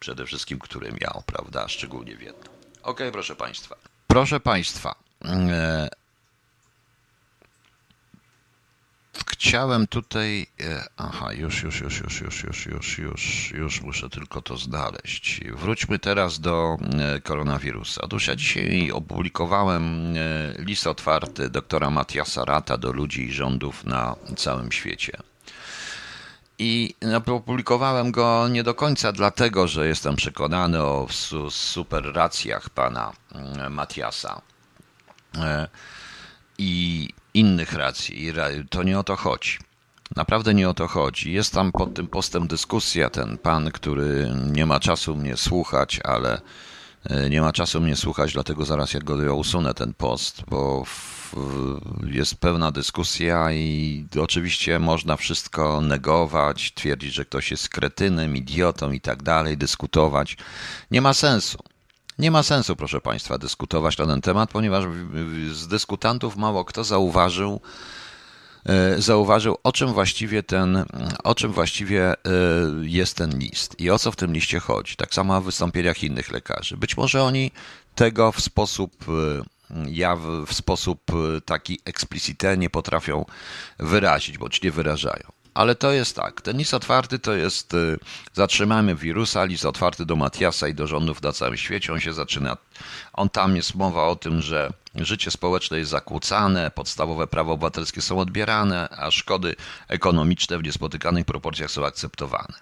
[0.00, 1.68] Przede wszystkim, które miał, prawda?
[1.68, 2.42] Szczególnie w jedną.
[2.42, 3.76] Okej, okay, proszę Państwa.
[4.06, 4.94] Proszę Państwa,
[5.24, 5.88] e,
[9.26, 10.46] chciałem tutaj.
[10.60, 15.40] E, aha, już, już, już, już, już, już, już, już, już muszę tylko to znaleźć.
[15.44, 18.06] Wróćmy teraz do e, koronawirusa.
[18.28, 20.14] Ja dzisiaj opublikowałem
[20.58, 25.12] list otwarty doktora Matiasa Rata do ludzi i rządów na całym świecie.
[26.58, 26.94] I
[27.34, 31.06] opublikowałem go nie do końca dlatego, że jestem przekonany o
[31.50, 34.40] super racjach pana mm, Matiasa
[35.36, 35.68] e,
[36.60, 38.32] i innych racji.
[38.70, 39.58] To nie o to chodzi.
[40.16, 41.32] Naprawdę nie o to chodzi.
[41.32, 43.10] Jest tam pod tym postem dyskusja.
[43.10, 46.40] Ten pan, który nie ma czasu mnie słuchać, ale
[47.04, 50.84] e, nie ma czasu mnie słuchać, dlatego zaraz jak go usunę ten post, bo
[52.06, 59.00] jest pewna dyskusja i oczywiście można wszystko negować, twierdzić, że ktoś jest kretynem, idiotą i
[59.00, 60.36] tak dalej, dyskutować.
[60.90, 61.69] Nie ma sensu.
[62.18, 64.84] Nie ma sensu, proszę Państwa, dyskutować na ten temat, ponieważ
[65.52, 67.60] z dyskutantów mało kto zauważył,
[68.66, 70.84] e, zauważył, o czym właściwie ten,
[71.24, 72.16] o czym właściwie e,
[72.82, 74.96] jest ten list i o co w tym liście chodzi.
[74.96, 76.76] Tak samo w wystąpieniach innych lekarzy.
[76.76, 77.50] Być może oni
[77.94, 81.00] tego w sposób e, ja w, w sposób
[81.44, 83.24] taki eksplicite nie potrafią
[83.78, 85.39] wyrazić, bądź nie wyrażają.
[85.54, 87.96] Ale to jest tak, ten list otwarty to jest e,
[88.32, 91.92] zatrzymamy wirusa, list otwarty do Matiasa i do rządów na całym świecie.
[91.92, 92.56] On się zaczyna,
[93.12, 98.18] on tam jest mowa o tym, że życie społeczne jest zakłócane, podstawowe prawa obywatelskie są
[98.18, 99.54] odbierane, a szkody
[99.88, 102.54] ekonomiczne w niespotykanych proporcjach są akceptowane.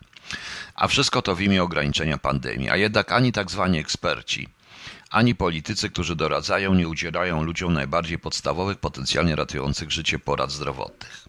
[0.74, 2.70] A wszystko to w imię ograniczenia pandemii.
[2.70, 4.48] A jednak ani tak zwani eksperci,
[5.10, 11.27] ani politycy, którzy doradzają, nie udzielają ludziom najbardziej podstawowych, potencjalnie ratujących życie porad zdrowotnych.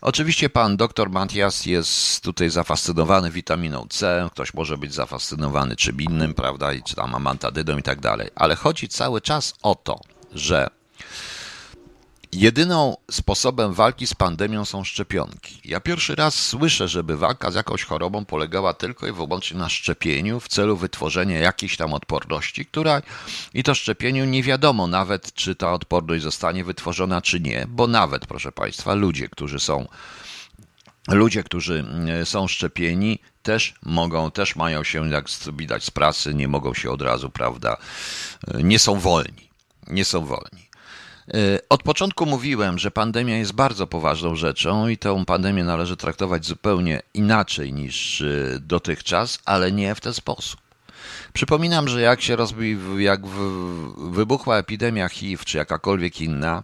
[0.00, 6.34] Oczywiście pan dr Matias jest tutaj zafascynowany witaminą C, ktoś może być zafascynowany czym innym,
[6.34, 10.00] prawda, czy tam amantadydą i tak dalej, ale chodzi cały czas o to,
[10.32, 10.68] że
[12.32, 15.60] Jedyną sposobem walki z pandemią są szczepionki.
[15.64, 20.40] Ja pierwszy raz słyszę, żeby walka z jakąś chorobą polegała tylko i wyłącznie na szczepieniu
[20.40, 23.02] w celu wytworzenia jakiejś tam odporności, która
[23.54, 28.26] i to szczepieniu nie wiadomo nawet, czy ta odporność zostanie wytworzona, czy nie, bo nawet,
[28.26, 29.86] proszę Państwa, ludzie, którzy są
[31.08, 36.48] ludzie, którzy mm, są szczepieni, też mogą, też mają się, jak widać z prasy, nie
[36.48, 37.76] mogą się od razu, prawda,
[38.54, 39.50] nie są wolni.
[39.86, 40.69] Nie są wolni.
[41.28, 46.46] E, od początku mówiłem, że pandemia jest bardzo poważną rzeczą i tę pandemię należy traktować
[46.46, 50.60] zupełnie inaczej niż e, dotychczas, ale nie w ten sposób.
[51.32, 53.26] Przypominam, że jak się rozbił, jak
[53.96, 56.62] wybuchła epidemia HIV czy jakakolwiek inna,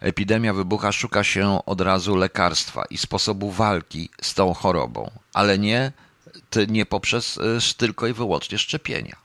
[0.00, 5.92] epidemia wybucha, szuka się od razu lekarstwa i sposobu walki z tą chorobą, ale nie,
[6.68, 9.16] nie poprzez e, tylko i wyłącznie szczepienia.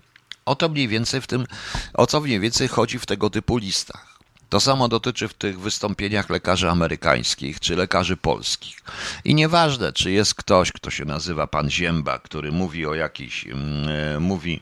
[0.45, 1.45] O to mniej więcej w tym,
[1.93, 4.16] o co mniej więcej chodzi w tego typu listach.
[4.49, 8.77] To samo dotyczy w tych wystąpieniach lekarzy amerykańskich czy lekarzy polskich.
[9.25, 13.89] I nieważne, czy jest ktoś, kto się nazywa pan Zięba, który mówi o jakichś, mm,
[14.15, 14.62] e, mówi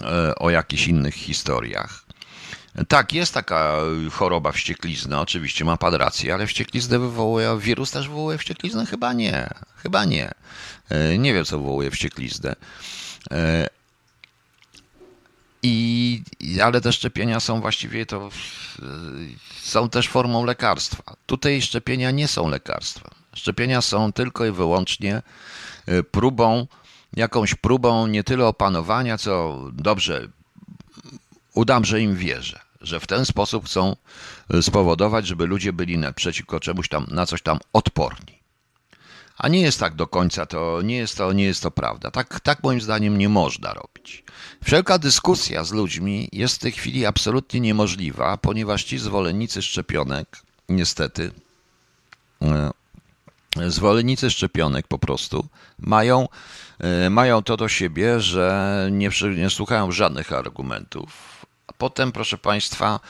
[0.00, 2.04] e, o jakichś innych historiach.
[2.88, 3.76] Tak, jest taka
[4.12, 8.86] choroba wścieklizna, oczywiście ma pan rację, ale wściekliznę wywołuje, wirus też wywołuje wściekliznę?
[8.86, 10.30] Chyba nie, chyba nie.
[10.88, 12.56] E, nie wiem, co wywołuje wściekliznę.
[15.62, 16.22] I,
[16.62, 18.30] ale te szczepienia są właściwie to
[19.60, 21.16] są też formą lekarstwa.
[21.26, 23.10] Tutaj szczepienia nie są lekarstwem.
[23.34, 25.22] Szczepienia są tylko i wyłącznie
[25.88, 26.66] y, próbą,
[27.16, 30.28] jakąś próbą nie tyle opanowania, co dobrze,
[31.54, 33.96] udam, że im wierzę, że w ten sposób chcą
[34.54, 38.41] y, spowodować, żeby ludzie byli przeciwko czemuś tam, na coś tam odporni.
[39.42, 42.10] A nie jest tak do końca, to nie jest to, nie jest to prawda.
[42.10, 44.24] Tak, tak moim zdaniem nie można robić.
[44.64, 51.30] Wszelka dyskusja z ludźmi jest w tej chwili absolutnie niemożliwa, ponieważ ci zwolennicy szczepionek, niestety,
[52.42, 52.70] e,
[53.70, 55.48] zwolennicy szczepionek po prostu
[55.78, 56.28] mają,
[56.78, 61.42] e, mają to do siebie, że nie, nie słuchają żadnych argumentów.
[61.66, 63.00] A potem, proszę Państwa,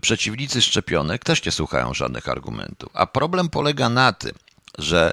[0.00, 2.88] przeciwnicy szczepionek też nie słuchają żadnych argumentów.
[2.94, 4.32] A problem polega na tym,
[4.78, 5.12] że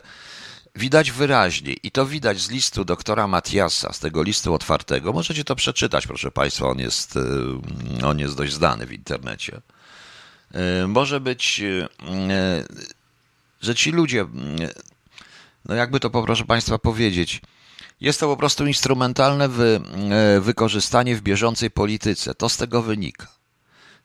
[0.75, 5.13] widać wyraźnie, i to widać z listu doktora Matiasa, z tego listu otwartego.
[5.13, 9.61] Możecie to przeczytać, proszę Państwa, on jest, y, on jest dość znany w internecie.
[10.83, 11.87] Y, może być, y,
[13.61, 14.25] że ci ludzie
[15.65, 17.41] no jakby to proszę Państwa powiedzieć,
[18.01, 19.81] jest to po prostu instrumentalne wy,
[20.41, 22.35] wykorzystanie w bieżącej polityce.
[22.35, 23.34] To z tego wynika.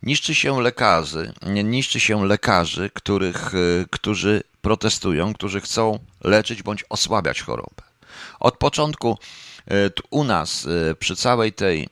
[0.02, 1.32] Niszczy się lekarzy,
[1.64, 3.58] niszczy się lekarzy, których, e,
[3.90, 7.82] którzy protestują, którzy chcą leczyć bądź osłabiać chorobę.
[8.40, 9.18] Od początku
[9.70, 11.88] e, u nas przy całej tej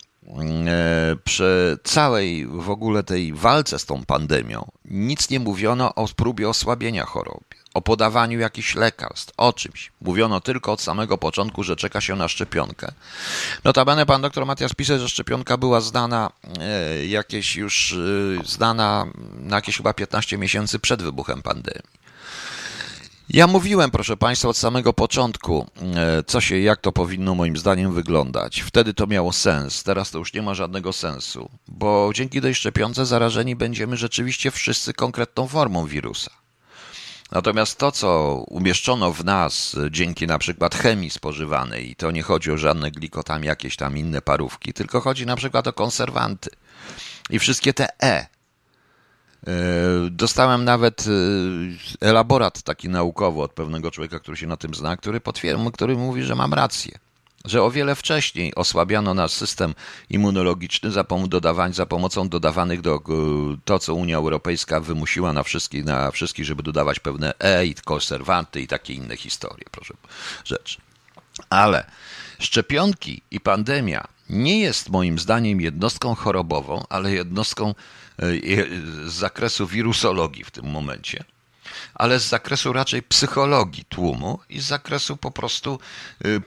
[1.24, 7.04] przy całej w ogóle tej walce z tą pandemią nic nie mówiono o próbie osłabienia
[7.04, 7.47] choroby
[7.78, 9.92] o podawaniu jakichś lekarstw, o czymś.
[10.00, 12.92] Mówiono tylko od samego początku, że czeka się na szczepionkę.
[13.64, 19.06] Notabene pan doktor Matias pisze, że szczepionka była znana e, jakieś już, e, znana
[19.36, 21.98] na jakieś chyba 15 miesięcy przed wybuchem pandemii.
[23.28, 25.66] Ja mówiłem, proszę Państwa, od samego początku,
[25.96, 28.60] e, co się, jak to powinno moim zdaniem wyglądać.
[28.60, 33.06] Wtedy to miało sens, teraz to już nie ma żadnego sensu, bo dzięki tej szczepionce
[33.06, 36.47] zarażeni będziemy rzeczywiście wszyscy konkretną formą wirusa.
[37.30, 42.52] Natomiast to, co umieszczono w nas dzięki na przykład chemii spożywanej, i to nie chodzi
[42.52, 46.50] o żadne glikotami, jakieś tam inne parówki, tylko chodzi na przykład o konserwanty
[47.30, 48.26] i wszystkie te E.
[48.26, 48.26] e
[50.10, 51.04] dostałem nawet
[52.00, 55.96] e, elaborat taki naukowy od pewnego człowieka, który się na tym zna, który potwierdza, który
[55.96, 56.98] mówi, że mam rację
[57.48, 59.74] że o wiele wcześniej osłabiano nasz system
[60.10, 63.00] immunologiczny za, pom dodawań, za pomocą dodawanych do
[63.64, 68.60] to, co Unia Europejska wymusiła na wszystkich, na wszystkich żeby dodawać pewne E i konserwanty
[68.60, 69.94] i takie inne historie, proszę
[70.44, 70.80] rzeczy.
[71.50, 71.84] Ale
[72.38, 77.74] szczepionki i pandemia nie jest moim zdaniem jednostką chorobową, ale jednostką e,
[79.06, 81.24] z zakresu wirusologii w tym momencie
[81.94, 85.78] ale z zakresu raczej psychologii tłumu i z zakresu po prostu
[86.24, 86.40] y,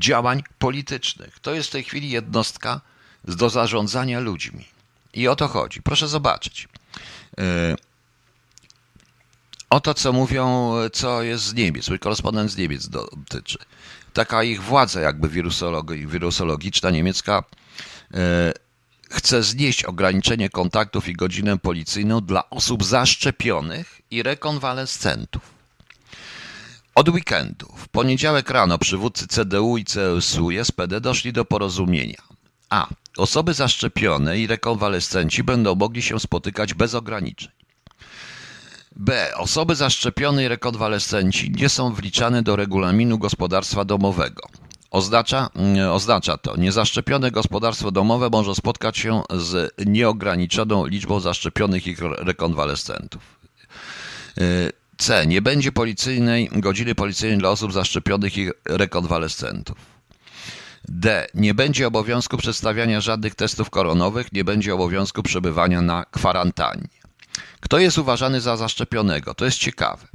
[0.00, 1.38] działań politycznych.
[1.38, 2.80] To jest w tej chwili jednostka
[3.24, 4.64] do zarządzania ludźmi.
[5.14, 5.82] I o to chodzi.
[5.82, 6.68] Proszę zobaczyć.
[7.38, 7.76] E,
[9.70, 13.58] o to, co mówią, co jest z Niemiec, mój korespondent z Niemiec dotyczy.
[14.12, 15.28] Taka ich władza jakby
[16.06, 17.44] wirusologiczna niemiecka
[18.14, 18.52] e,
[19.10, 25.59] chce znieść ograniczenie kontaktów i godzinę policyjną dla osób zaszczepionych i rekonwalescentów.
[27.00, 32.22] Od weekendu, w poniedziałek rano przywódcy CDU i CSU i SPD doszli do porozumienia.
[32.70, 32.88] A.
[33.16, 37.50] Osoby zaszczepione i rekonwalescenci będą mogli się spotykać bez ograniczeń.
[38.96, 39.32] B.
[39.36, 44.42] Osoby zaszczepione i rekonwalescenci nie są wliczane do regulaminu gospodarstwa domowego.
[44.90, 51.96] Oznacza, mm, oznacza to, niezaszczepione gospodarstwo domowe może spotkać się z nieograniczoną liczbą zaszczepionych i
[52.00, 53.22] rekonwalescentów.
[55.00, 55.26] C.
[55.26, 59.76] Nie będzie policyjnej godziny policyjnej dla osób zaszczepionych i rekonwalescentów.
[60.88, 61.26] D.
[61.34, 66.88] Nie będzie obowiązku przedstawiania żadnych testów koronowych, nie będzie obowiązku przebywania na kwarantannie.
[67.60, 69.34] Kto jest uważany za zaszczepionego?
[69.34, 70.06] To jest ciekawe.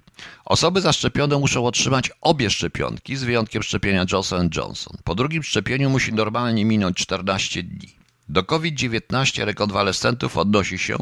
[0.46, 4.98] Osoby zaszczepione muszą otrzymać obie szczepionki, z wyjątkiem szczepienia Johnson Johnson.
[5.04, 8.05] Po drugim szczepieniu musi normalnie minąć 14 dni.
[8.30, 10.98] Do COVID-19 rekonwalescentów odnosi się,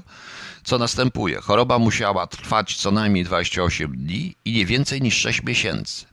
[0.64, 1.42] co następuje.
[1.42, 6.06] Choroba musiała trwać co najmniej 28 dni i nie więcej niż 6 miesięcy.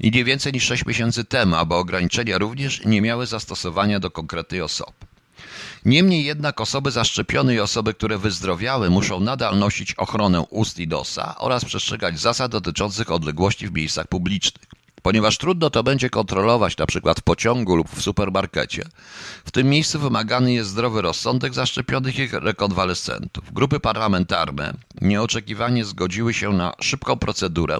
[0.00, 4.60] I nie więcej niż 6 miesięcy temu, aby ograniczenia również nie miały zastosowania do konkretnej
[4.62, 4.92] osoby.
[5.84, 11.38] Niemniej jednak osoby zaszczepione i osoby, które wyzdrowiały, muszą nadal nosić ochronę ust i nosa
[11.38, 14.67] oraz przestrzegać zasad dotyczących odległości w miejscach publicznych.
[15.02, 18.82] Ponieważ trudno to będzie kontrolować na przykład w pociągu lub w supermarkecie,
[19.44, 23.52] w tym miejscu wymagany jest zdrowy rozsądek zaszczepionych i rekonwalescentów.
[23.52, 27.78] Grupy parlamentarne nieoczekiwanie zgodziły się na szybką procedurę,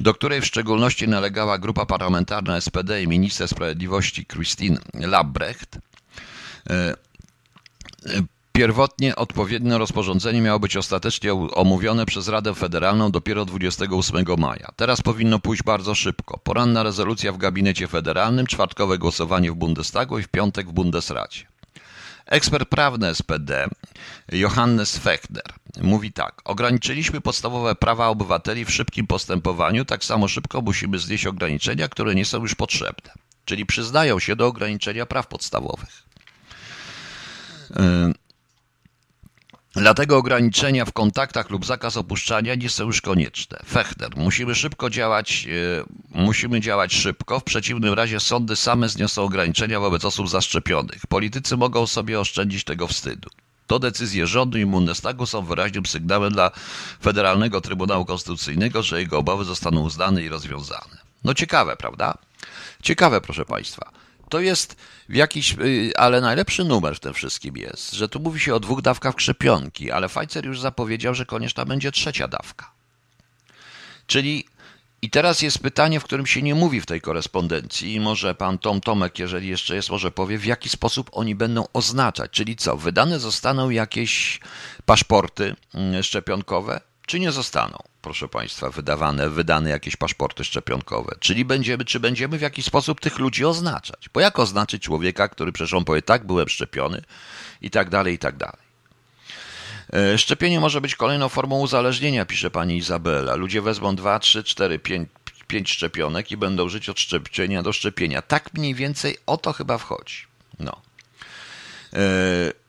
[0.00, 5.78] do której w szczególności nalegała grupa parlamentarna SPD i minister sprawiedliwości Christine Labrecht.
[8.56, 14.68] Pierwotnie odpowiednie rozporządzenie miało być ostatecznie omówione przez Radę Federalną dopiero 28 maja.
[14.76, 16.38] Teraz powinno pójść bardzo szybko.
[16.38, 21.46] Poranna rezolucja w gabinecie federalnym, czwartkowe głosowanie w Bundestagu i w piątek w Bundesracie.
[22.26, 23.68] Ekspert prawny SPD
[24.32, 25.52] Johannes Fechner
[25.82, 31.88] mówi tak: Ograniczyliśmy podstawowe prawa obywateli w szybkim postępowaniu, tak samo szybko musimy znieść ograniczenia,
[31.88, 33.12] które nie są już potrzebne.
[33.44, 36.04] Czyli przyznają się do ograniczenia praw podstawowych.
[39.76, 43.58] Yy, Dlatego ograniczenia w kontaktach lub zakaz opuszczania nie są już konieczne.
[43.66, 49.80] Fechner, musimy szybko działać, e, musimy działać szybko, w przeciwnym razie sądy same zniosą ograniczenia
[49.80, 51.06] wobec osób zaszczepionych.
[51.06, 53.30] Politycy mogą sobie oszczędzić tego wstydu.
[53.66, 56.50] To decyzje rządu i Bundestagu są wyraźnym sygnałem dla
[57.02, 60.96] Federalnego Trybunału Konstytucyjnego, że jego obawy zostaną uznane i rozwiązane.
[61.24, 62.14] No ciekawe, prawda?
[62.82, 64.76] Ciekawe, proszę Państwa to jest
[65.08, 68.82] jakiś, y, ale najlepszy numer w tym wszystkim jest, że tu mówi się o dwóch
[68.82, 72.70] dawkach szczepionki, ale Pfizer już zapowiedział, że konieczna będzie trzecia dawka.
[74.06, 74.44] Czyli
[75.04, 78.58] I teraz jest pytanie, w którym się nie mówi w tej korespondencji, i może pan
[78.58, 82.30] Tom Tomek, jeżeli jeszcze jest, może powie, w jaki sposób oni będą oznaczać.
[82.30, 84.40] Czyli co, wydane zostaną jakieś
[84.84, 91.16] paszporty mm, szczepionkowe, czy nie zostaną, proszę państwa, wydawane, wydane jakieś paszporty szczepionkowe?
[91.20, 94.08] Czyli będziemy, czy będziemy w jakiś sposób tych ludzi oznaczać?
[94.14, 97.02] Bo jak oznaczyć człowieka, który przecież on powie, tak, byłem szczepiony
[97.60, 98.62] i tak dalej, i tak dalej.
[99.92, 103.34] E, szczepienie może być kolejną formą uzależnienia, pisze pani Izabela.
[103.34, 105.08] Ludzie wezmą 2, 3, 4, 5,
[105.46, 108.22] 5 szczepionek i będą żyć od szczepienia do szczepienia.
[108.22, 110.16] Tak mniej więcej o to chyba wchodzi.
[110.58, 110.82] No.
[111.92, 112.63] E,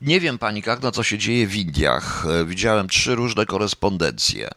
[0.00, 2.26] nie wiem, pani Kagno, co się dzieje w Indiach.
[2.26, 4.50] E, widziałem trzy różne korespondencje,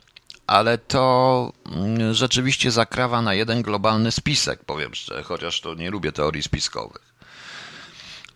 [0.47, 6.11] ale to mm, rzeczywiście zakrawa na jeden globalny spisek, powiem szczerze, chociaż to nie lubię
[6.11, 7.13] teorii spiskowych.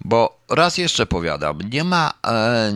[0.01, 2.71] Bo raz jeszcze powiadam, nie ma, e,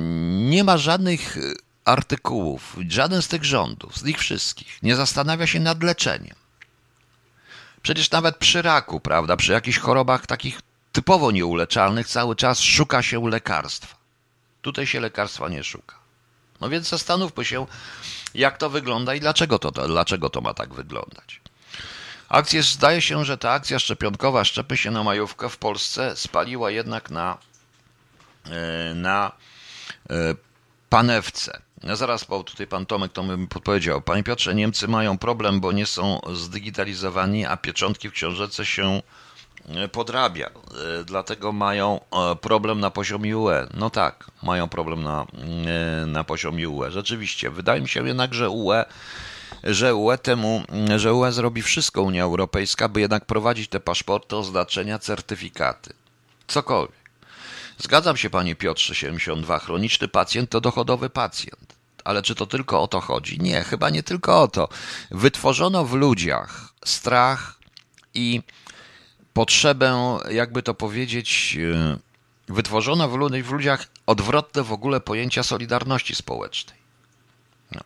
[0.49, 1.37] nie ma żadnych
[1.85, 6.35] artykułów, żaden z tych rządów, z nich wszystkich, nie zastanawia się nad leczeniem.
[7.81, 10.61] Przecież nawet przy raku, prawda, przy jakichś chorobach takich
[10.91, 14.00] typowo nieuleczalnych, cały czas szuka się lekarstwa.
[14.61, 15.95] Tutaj się lekarstwa nie szuka.
[16.61, 17.67] No więc zastanówmy się,
[18.33, 21.41] jak to wygląda i dlaczego to, dlaczego to ma tak wyglądać.
[22.29, 27.09] Akcje, zdaje się, że ta akcja szczepionkowa Szczepy się na majówkę w Polsce spaliła jednak
[27.09, 27.37] na,
[28.45, 29.31] e, na
[30.09, 30.13] e,
[30.89, 31.61] panewce.
[31.83, 34.01] No zaraz, bo tutaj pan Tomek to mi podpowiedział.
[34.01, 39.01] Panie Piotrze, Niemcy mają problem, bo nie są zdigitalizowani, a pieczątki w książece się
[39.91, 40.49] podrabia.
[41.05, 41.99] Dlatego mają
[42.41, 43.67] problem na poziomie UE.
[43.73, 45.25] No tak, mają problem na,
[46.07, 46.91] na poziomie UE.
[46.91, 48.85] Rzeczywiście, wydaje mi się jednak, że UE
[49.63, 50.63] że UE temu,
[50.97, 55.93] że UE zrobi wszystko Unia Europejska, by jednak prowadzić te paszporty, oznaczenia, certyfikaty.
[56.47, 57.01] Cokolwiek.
[57.77, 59.59] Zgadzam się, panie Piotrze 72.
[59.59, 61.75] Chroniczny pacjent to dochodowy pacjent.
[62.03, 63.39] Ale czy to tylko o to chodzi?
[63.39, 64.69] Nie, chyba nie tylko o to.
[65.11, 67.59] Wytworzono w ludziach strach
[68.13, 68.41] i
[69.33, 73.07] potrzebę, jakby to powiedzieć, e, wytworzono
[73.43, 76.77] w ludziach odwrotne w ogóle pojęcia solidarności społecznej.
[77.71, 77.81] No.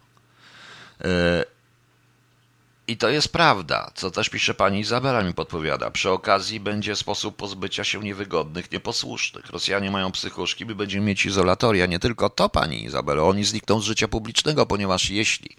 [2.88, 5.92] I to jest prawda, co też pisze pani Izabela mi podpowiada.
[5.92, 9.46] Przy okazji będzie sposób pozbycia się niewygodnych, nieposłusznych.
[9.50, 11.86] Rosjanie mają psychuszki, by będziemy mieć izolatoria.
[11.86, 15.50] Nie tylko to, pani Izabelo, oni znikną z życia publicznego, ponieważ jeśli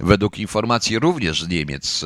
[0.00, 2.04] według informacji również z Niemiec,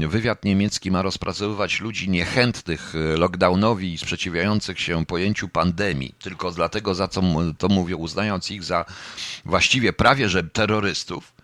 [0.00, 6.50] e, wywiad niemiecki ma rozpracowywać ludzi niechętnych e, lockdownowi i sprzeciwiających się pojęciu pandemii, tylko
[6.50, 7.22] dlatego, za co
[7.58, 8.84] to mówię, uznając ich za
[9.44, 11.37] właściwie prawie że terrorystów,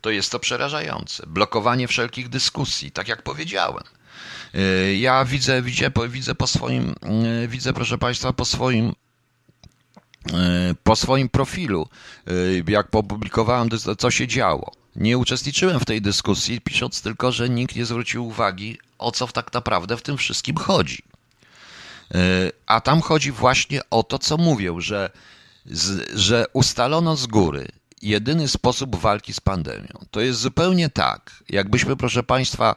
[0.00, 1.26] to jest to przerażające.
[1.26, 3.84] Blokowanie wszelkich dyskusji, tak jak powiedziałem.
[4.54, 6.94] Y, ja widzę, widzę, widzę po swoim,
[7.44, 10.32] y, widzę, proszę Państwa, po swoim y,
[10.84, 11.88] po swoim profilu,
[12.68, 13.68] jak opublikowałem,
[13.98, 14.72] co się działo.
[14.96, 19.52] Nie uczestniczyłem w tej dyskusji, pisząc tylko, że nikt nie zwrócił uwagi, o co tak
[19.52, 21.02] naprawdę w tym wszystkim chodzi.
[22.66, 25.10] A tam chodzi właśnie o to, co mówię, że,
[26.14, 27.68] że ustalono z góry,
[28.02, 30.06] jedyny sposób walki z pandemią.
[30.10, 32.74] To jest zupełnie tak, jakbyśmy, proszę Państwa,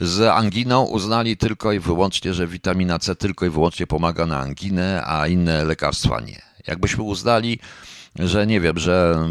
[0.00, 5.02] z anginą uznali tylko i wyłącznie, że witamina C tylko i wyłącznie pomaga na anginę,
[5.06, 6.42] a inne lekarstwa nie.
[6.66, 7.58] Jakbyśmy uznali,
[8.18, 9.28] że nie wiem, że,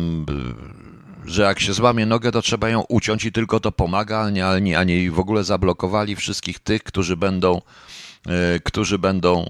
[1.25, 4.77] że jak się złamie nogę, to trzeba ją uciąć i tylko to pomaga, a nie,
[4.77, 7.61] a nie w ogóle zablokowali wszystkich tych, którzy będą,
[8.27, 9.45] e, którzy będą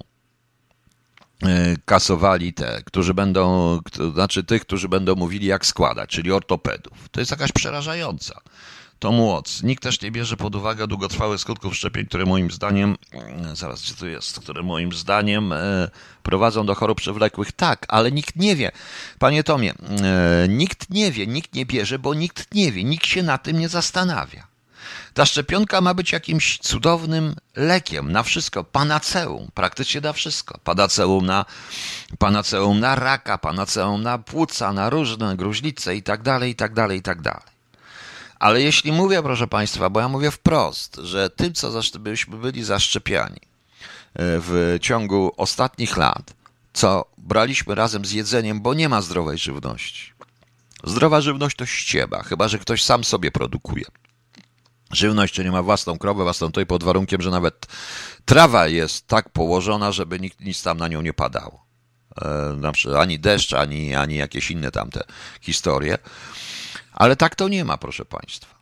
[1.85, 7.09] kasowali te, którzy będą, to znaczy tych, którzy będą mówili jak składać, czyli ortopedów.
[7.11, 8.41] To jest jakaś przerażająca.
[8.99, 9.63] To młoc.
[9.63, 13.93] Nikt też nie bierze pod uwagę długotrwałych skutków szczepień, które moim zdaniem, e, zaraz gdzie
[13.93, 15.89] to jest, które moim zdaniem e,
[16.23, 17.51] prowadzą do chorób przewlekłych.
[17.51, 18.71] Tak, ale nikt nie wie.
[19.19, 19.73] Panie Tomie,
[20.49, 23.69] nikt nie wie, nikt nie bierze, bo nikt nie wie, nikt się na tym nie
[23.69, 24.50] zastanawia.
[25.13, 30.59] Ta szczepionka ma być jakimś cudownym lekiem na wszystko, panaceum, praktycznie na wszystko.
[30.63, 31.45] Panaceum na,
[32.17, 36.99] panaceum na raka, panaceum na płuca, na różne gruźlice i tak dalej, i tak dalej,
[36.99, 37.51] i tak dalej.
[38.39, 43.35] Ale jeśli mówię, proszę Państwa, bo ja mówię wprost, że tym, co byśmy byli zaszczepiani
[43.35, 43.39] e,
[44.15, 46.33] w ciągu ostatnich lat,
[46.73, 50.13] co braliśmy razem z jedzeniem, bo nie ma zdrowej żywności.
[50.83, 53.85] Zdrowa żywność to ścieba, chyba że ktoś sam sobie produkuje
[54.93, 57.67] żywność, czy nie ma własną krowę, własną i pod warunkiem, że nawet
[58.25, 61.65] trawa jest tak położona, żeby nikt, nic tam na nią nie padało.
[62.21, 65.03] E, ani deszcz, ani, ani jakieś inne tamte
[65.41, 65.97] historie.
[66.93, 68.60] Ale tak to nie ma, proszę Państwa.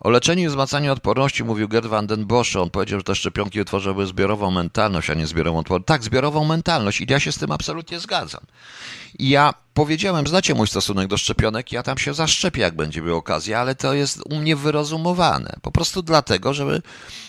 [0.00, 2.56] O leczeniu i wzmacnianiu odporności mówił Gerd van den Bosch.
[2.56, 5.86] On powiedział, że te szczepionki utworzyły zbiorową mentalność, a nie zbiorową odporność.
[5.86, 8.40] Tak, zbiorową mentalność i ja się z tym absolutnie zgadzam.
[9.18, 13.16] I ja powiedziałem, znacie mój stosunek do szczepionek, ja tam się zaszczepię, jak będzie miał
[13.16, 15.56] okazję, ale to jest u mnie wyrozumowane.
[15.62, 16.82] Po prostu dlatego, żeby,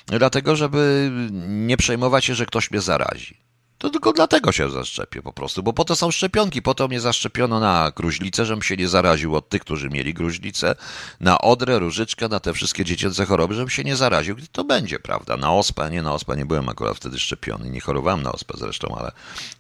[0.08, 1.12] dlatego, żeby
[1.48, 3.38] nie przejmować się, że ktoś mnie zarazi.
[3.80, 6.62] To tylko dlatego się zaszczepię po prostu, bo po to są szczepionki.
[6.62, 10.76] Po to mnie zaszczepiono na gruźlicę, żebym się nie zaraził od tych, którzy mieli gruźlicę,
[11.20, 14.36] na odrę, różyczkę, na te wszystkie dziecięce choroby, żebym się nie zaraził.
[14.52, 15.38] To będzie, prawda?
[15.38, 18.96] Na ospę, nie na ospę, nie byłem akurat wtedy szczepiony, nie chorowałem na ospę zresztą,
[18.98, 19.12] ale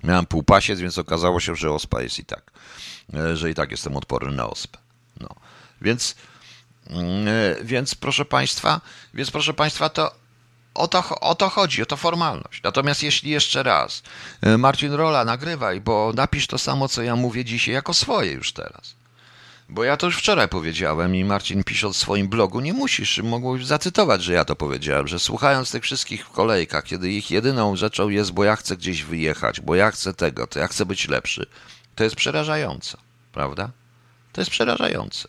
[0.03, 2.51] miałem półpasiec, więc okazało się, że ospa jest i tak,
[3.13, 4.77] e, że i tak jestem odporny na ospę.
[5.19, 5.29] No.
[5.81, 6.15] Więc,
[6.89, 8.81] mm, e, więc proszę Państwa,
[9.13, 10.11] więc proszę Państwa, to
[10.73, 12.63] o to, o to chodzi, o to formalność.
[12.63, 14.03] Natomiast jeśli jeszcze raz,
[14.41, 18.53] e, Marcin Rola, nagrywaj, bo napisz to samo, co ja mówię dzisiaj, jako swoje już
[18.53, 18.95] teraz.
[19.71, 23.65] Bo ja to już wczoraj powiedziałem i Marcin pisząc w swoim blogu, nie musisz, mogłeś
[23.65, 28.09] zacytować, że ja to powiedziałem, że słuchając tych wszystkich w kolejkach, kiedy ich jedyną rzeczą
[28.09, 31.45] jest, bo ja chcę gdzieś wyjechać, bo ja chcę tego, to ja chcę być lepszy,
[31.95, 32.97] to jest przerażające,
[33.31, 33.69] prawda?
[34.31, 35.27] To jest przerażające.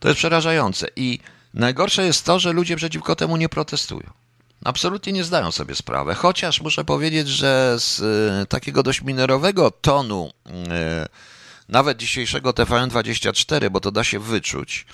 [0.00, 1.18] To jest przerażające i
[1.56, 4.10] Najgorsze jest to, że ludzie przeciwko temu nie protestują.
[4.64, 6.14] Absolutnie nie zdają sobie sprawy.
[6.14, 10.30] Chociaż muszę powiedzieć, że z e, takiego dość minerowego tonu,
[10.70, 11.06] e,
[11.68, 14.86] nawet dzisiejszego TVN24, bo to da się wyczuć,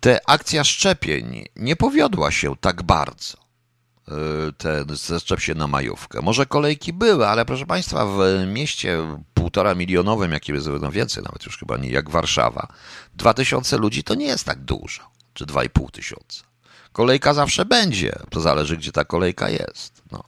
[0.00, 3.38] ta akcja szczepień nie powiodła się tak bardzo.
[4.08, 4.12] E,
[4.58, 6.22] ten zeszczep się na majówkę.
[6.22, 8.98] Może kolejki były, ale proszę Państwa, w mieście
[9.34, 12.68] półtora milionowym, jakim jest no więcej, nawet już chyba nie jak Warszawa,
[13.14, 16.44] dwa tysiące ludzi to nie jest tak dużo czy 2,5 tysiąca.
[16.92, 20.02] Kolejka zawsze będzie, to zależy, gdzie ta kolejka jest.
[20.12, 20.24] No.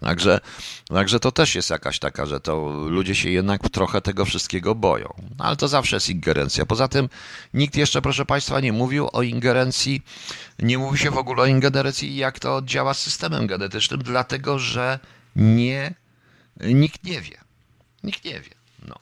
[0.00, 0.40] Także,
[0.88, 5.14] także to też jest jakaś taka, że to ludzie się jednak trochę tego wszystkiego boją.
[5.38, 6.66] No, ale to zawsze jest ingerencja.
[6.66, 7.08] Poza tym
[7.54, 10.02] nikt jeszcze, proszę Państwa, nie mówił o ingerencji,
[10.58, 14.98] nie mówi się w ogóle o ingerencji, jak to działa z systemem genetycznym, dlatego że
[15.36, 15.94] nie,
[16.60, 17.38] nikt nie wie.
[18.04, 18.54] Nikt nie wie.
[18.88, 18.94] No.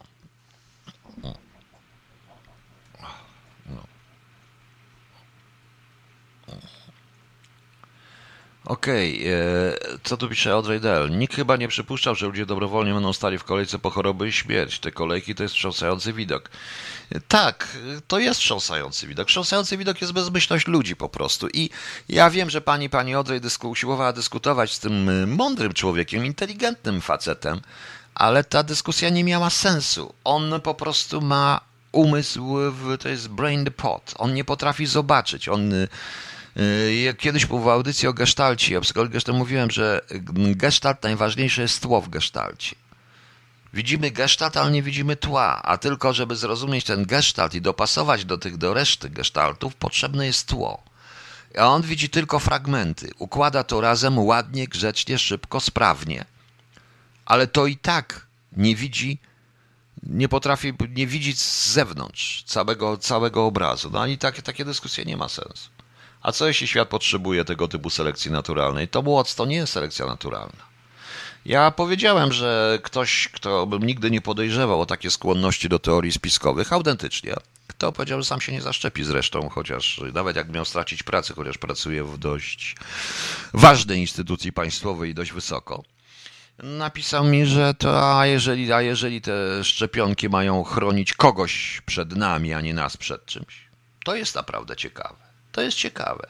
[8.67, 11.19] Okej, okay, e, co tu pisze Audrey Dell?
[11.19, 14.79] Nikt chyba nie przypuszczał, że ludzie dobrowolnie będą stali w kolejce po choroby i śmierć.
[14.79, 16.51] Te kolejki to jest wstrząsający widok.
[17.29, 17.69] Tak,
[18.09, 19.29] to jest wstrząsający widok.
[19.29, 21.49] Wstrząsający widok jest bezmyślność ludzi po prostu.
[21.49, 21.71] I
[22.09, 27.01] ja wiem, że pani, pani Audrey dysku, usiłowała dyskutować z tym y, mądrym człowiekiem, inteligentnym
[27.01, 27.61] facetem,
[28.15, 30.15] ale ta dyskusja nie miała sensu.
[30.25, 31.61] On po prostu ma
[31.93, 32.57] umysł,
[33.01, 34.15] to jest brain the pot.
[34.19, 35.49] On nie potrafi zobaczyć.
[35.49, 35.73] On
[36.57, 36.61] y,
[37.11, 40.01] Y, kiedyś w audycji o gestalcie, psychologii gestalt mówiłem, że
[40.55, 42.77] gestalt najważniejsze jest tło w gestalcie.
[43.73, 48.39] Widzimy gestalt, ale nie widzimy tła, a tylko żeby zrozumieć ten gestalt i dopasować do
[48.39, 50.83] tych do reszty gestaltów, potrzebne jest tło.
[51.59, 53.11] A on widzi tylko fragmenty.
[53.19, 56.25] Układa to razem ładnie, grzecznie, szybko, sprawnie.
[57.27, 58.27] Ale to i tak
[58.57, 59.19] nie widzi,
[60.03, 63.91] nie potrafi nie widzieć z zewnątrz całego, całego obrazu.
[63.91, 65.76] No ani takie, takie dyskusje nie ma sensu.
[66.27, 68.89] A co jeśli świat potrzebuje tego typu selekcji naturalnej?
[68.89, 70.63] To młoc to nie jest selekcja naturalna.
[71.45, 76.73] Ja powiedziałem, że ktoś, kto bym nigdy nie podejrzewał o takie skłonności do teorii spiskowych,
[76.73, 77.35] autentycznie.
[77.67, 81.59] Kto powiedział, że sam się nie zaszczepi zresztą, chociaż nawet jak miał stracić pracę, chociaż
[81.59, 82.77] pracuje w dość
[83.55, 85.83] ważnej instytucji państwowej i dość wysoko.
[86.63, 92.55] Napisał mi, że to, a jeżeli, a jeżeli te szczepionki mają chronić kogoś przed nami,
[92.55, 93.69] a nie nas przed czymś,
[94.05, 95.26] to jest naprawdę ciekawe.
[95.57, 96.29] To jest ciekawe.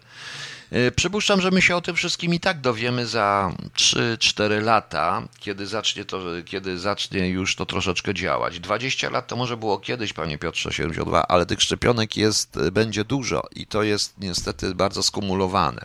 [0.70, 5.66] E, przypuszczam, że my się o tym wszystkim i tak dowiemy za 3-4 lata, kiedy
[5.66, 8.60] zacznie, to, kiedy zacznie już to troszeczkę działać.
[8.60, 13.42] 20 lat to może było kiedyś, panie Piotrze 72, ale tych szczepionek jest, będzie dużo
[13.54, 15.82] i to jest niestety bardzo skumulowane.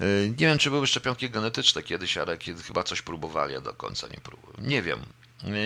[0.00, 3.74] E, nie wiem, czy były szczepionki genetyczne kiedyś, ale kiedy chyba coś próbowali, a do
[3.74, 4.68] końca nie próbowali.
[4.68, 5.00] Nie wiem.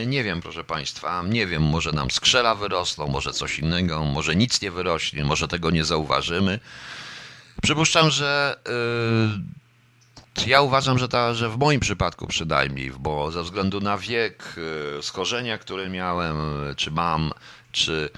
[0.07, 4.63] Nie wiem, proszę Państwa, nie wiem, może nam skrzela wyrosną, może coś innego, może nic
[4.63, 6.61] nie wyrośnie, może tego nie zauważymy.
[7.63, 8.57] Przypuszczam, że
[10.37, 14.55] yy, ja uważam, że, ta, że w moim przypadku przynajmniej, bo ze względu na wiek,
[14.97, 16.37] yy, schorzenia, które miałem,
[16.77, 17.33] czy mam,
[17.73, 18.11] czy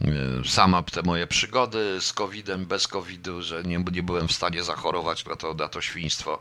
[0.00, 4.62] yy, sama te moje przygody z COVID-em, bez COVID-u, że nie, nie byłem w stanie
[4.62, 6.38] zachorować na to, na to świństwo,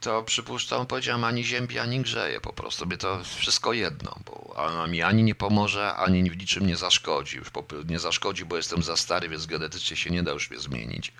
[0.00, 4.86] to przypuszczam, powiedziałem, ani ziębi, ani grzeje, po prostu mnie to wszystko jedno, bo ona
[4.86, 7.36] mi ani nie pomoże, ani w niczym nie zaszkodzi.
[7.36, 7.48] Już
[7.88, 11.12] nie zaszkodzi, bo jestem za stary, więc genetycznie się nie da już mnie zmienić.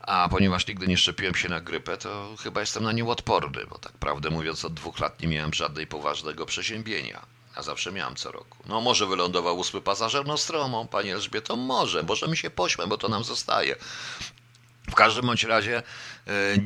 [0.00, 3.78] A ponieważ nigdy nie szczepiłem się na grypę, to chyba jestem na nią odporny, bo
[3.78, 7.26] tak prawdę mówiąc od dwóch lat nie miałem żadnej poważnego przeziębienia.
[7.54, 8.58] A zawsze miałem co roku.
[8.66, 13.08] No może wylądował ósmy pasażer Nostromą, panie Elżbieto, może, może mi się pośmę, bo to
[13.08, 13.76] nam zostaje.
[14.90, 15.82] W każdym bądź razie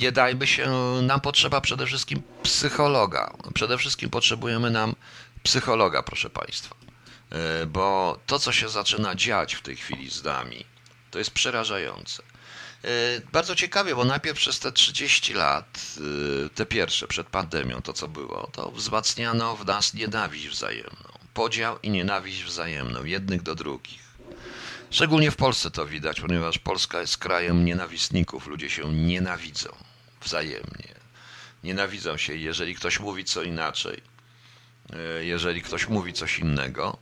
[0.00, 0.70] nie dajmy się,
[1.02, 3.32] nam potrzeba przede wszystkim psychologa.
[3.54, 4.94] Przede wszystkim potrzebujemy nam
[5.42, 6.74] psychologa, proszę Państwa.
[7.32, 10.64] E, bo to, co się zaczyna dziać w tej chwili z nami,
[11.10, 12.22] to jest przerażające.
[12.84, 12.88] E,
[13.32, 15.80] bardzo ciekawie, bo najpierw przez te 30 lat,
[16.54, 21.12] te pierwsze przed pandemią, to co było, to wzmacniano w nas nienawiść wzajemną.
[21.34, 24.02] Podział i nienawiść wzajemną, jednych do drugich.
[24.92, 28.46] Szczególnie w Polsce to widać, ponieważ Polska jest krajem nienawistników.
[28.46, 29.70] Ludzie się nienawidzą
[30.24, 30.94] wzajemnie.
[31.64, 34.00] Nienawidzą się, jeżeli ktoś mówi co inaczej,
[34.92, 36.96] e, jeżeli ktoś mówi coś innego,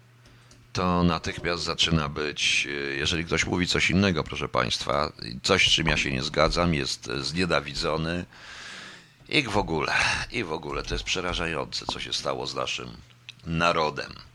[0.73, 5.13] to natychmiast zaczyna być, e, jeżeli ktoś mówi coś innego, proszę Państwa,
[5.43, 8.25] coś z czym ja się nie zgadzam, jest znienawidzony
[9.29, 9.93] i w ogóle,
[10.33, 12.89] i w ogóle to jest przerażające, co się stało z naszym
[13.47, 14.30] narodem.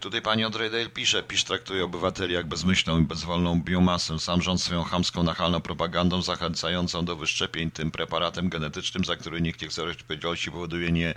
[0.00, 4.18] Tutaj pani Odrejdale pisze, PiS traktuje obywateli jak bezmyślną i bezwolną biomasę.
[4.18, 9.62] Sam rząd swoją chamską, nachalną propagandą zachęcającą do wyszczepień tym preparatem genetycznym, za który nikt
[9.62, 11.14] nie chce odpowiedzialności, powoduje nie,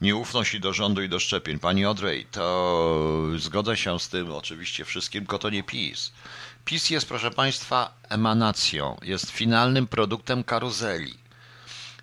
[0.00, 1.58] nieufność i do rządu i do szczepień.
[1.58, 6.12] Pani Odrej, to zgodzę się z tym oczywiście wszystkim, tylko to nie PiS.
[6.64, 11.21] PiS jest, proszę Państwa, emanacją, jest finalnym produktem karuzeli.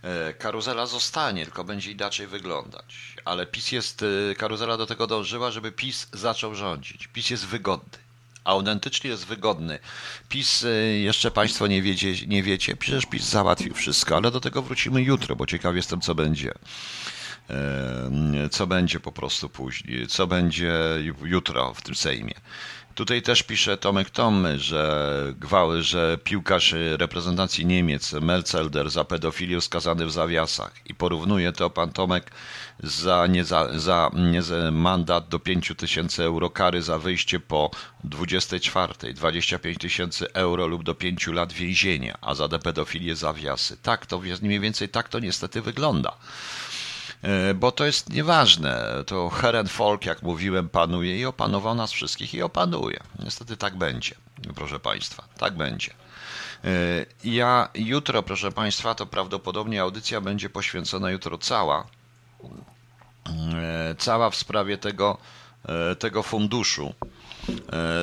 [0.04, 3.16] E, karuzela zostanie, tylko będzie inaczej wyglądać.
[3.26, 7.08] Ale PiS jest, e, karuzela do tego dążyła, żeby PiS zaczął rządzić.
[7.08, 8.00] PiS jest wygodny.
[8.44, 9.80] Autentycznie jest wygodny.
[10.30, 10.70] PiS, e,
[11.00, 15.36] jeszcze Państwo nie wiecie, nie wiecie, przecież PiS załatwił wszystko, ale do tego wrócimy jutro,
[15.36, 16.52] bo ciekaw jestem, co będzie.
[18.52, 20.74] Co będzie po prostu później, co będzie
[21.24, 22.34] jutro w tym Sejmie.
[23.00, 30.06] Tutaj też pisze Tomek Tomy, że gwały, że piłkarz reprezentacji Niemiec Melcelder za pedofilię skazany
[30.06, 32.32] w zawiasach i porównuje to pan Tomek
[32.84, 37.72] za, nie za, za nie za mandat do 5 tysięcy euro kary za wyjście po
[38.04, 43.78] 24, 25 tysięcy euro lub do 5 lat więzienia, a za pedofilię zawiasy.
[43.78, 46.14] Tak, to mniej więcej tak to niestety wygląda.
[47.22, 49.04] E, bo to jest nieważne.
[49.06, 53.00] To Heren Folk, jak mówiłem, panuje i opanował nas wszystkich i opanuje.
[53.24, 54.16] Niestety tak będzie,
[54.56, 55.94] proszę Państwa, tak będzie.
[56.64, 61.88] E, ja jutro, proszę Państwa, to prawdopodobnie audycja będzie poświęcona jutro cała,
[63.26, 65.18] e, cała w sprawie tego,
[66.00, 66.94] tego funduszu,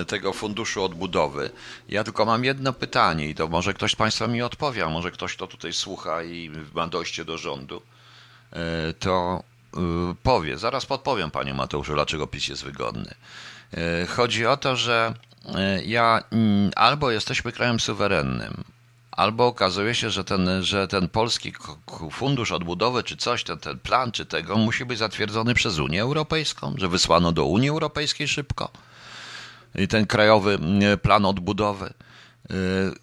[0.06, 1.50] tego funduszu odbudowy.
[1.88, 5.10] Ja tylko mam jedno pytanie i to może ktoś z Państwa mi odpowie, a może
[5.10, 7.82] ktoś to tutaj słucha i ma dojście do rządu.
[8.56, 9.42] E, to
[9.76, 9.80] e,
[10.22, 13.14] powie, zaraz podpowiem panie Mateuszu, dlaczego PiS jest wygodny.
[13.74, 15.14] E, chodzi o to, że
[15.84, 18.64] ja mm, albo jesteśmy krajem suwerennym,
[19.10, 21.52] albo okazuje się, że ten, że ten polski
[22.12, 26.74] fundusz odbudowy, czy coś, ten, ten plan, czy tego, musi być zatwierdzony przez Unię Europejską,
[26.78, 28.70] że wysłano do Unii Europejskiej szybko.
[29.74, 30.58] I ten krajowy
[31.02, 31.92] plan odbudowy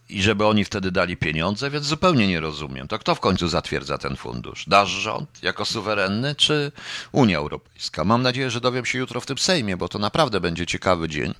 [0.09, 2.87] i żeby oni wtedy dali pieniądze, więc zupełnie nie rozumiem.
[2.87, 4.67] To kto w końcu zatwierdza ten fundusz?
[4.67, 6.71] Nasz rząd jako suwerenny, czy
[7.11, 8.03] Unia Europejska?
[8.03, 11.33] Mam nadzieję, że dowiem się jutro w tym Sejmie, bo to naprawdę będzie ciekawy dzień.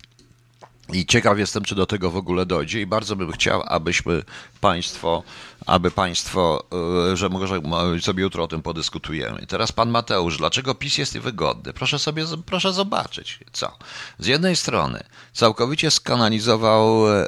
[0.90, 4.24] I ciekaw jestem, czy do tego w ogóle dojdzie i bardzo bym chciał, abyśmy
[4.62, 5.24] Państwo,
[5.66, 6.64] aby Państwo,
[7.12, 7.62] e, że może
[8.02, 9.46] sobie jutro o tym podyskutujemy.
[9.48, 11.74] Teraz Pan Mateusz, dlaczego PiS jest niewygodny?
[11.74, 13.78] Proszę sobie, proszę zobaczyć, co.
[14.20, 15.04] Z jednej strony
[15.34, 17.28] całkowicie skanalizował, e,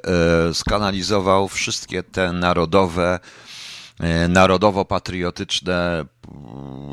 [0.54, 3.20] skanalizował wszystkie te narodowe,
[4.00, 6.06] e, narodowo-patriotyczne,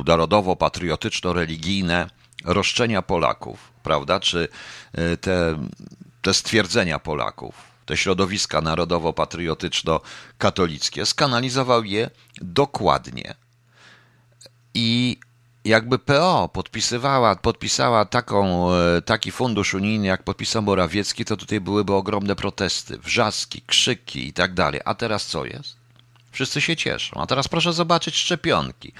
[0.06, 2.10] narodowo-patriotyczno-religijne
[2.44, 4.20] roszczenia Polaków, prawda?
[4.20, 4.48] Czy
[5.20, 5.58] te
[6.22, 7.54] te stwierdzenia Polaków,
[7.86, 12.10] te środowiska narodowo-patriotyczno-katolickie, skanalizował je
[12.40, 13.34] dokładnie.
[14.74, 15.18] I
[15.64, 21.94] jakby PO podpisywała, podpisała taką, e, taki fundusz unijny, jak podpisał Morawiecki, to tutaj byłyby
[21.94, 24.80] ogromne protesty, wrzaski, krzyki i tak dalej.
[24.84, 25.81] A teraz co jest?
[26.32, 27.20] Wszyscy się cieszą.
[27.20, 28.92] A teraz proszę zobaczyć szczepionki.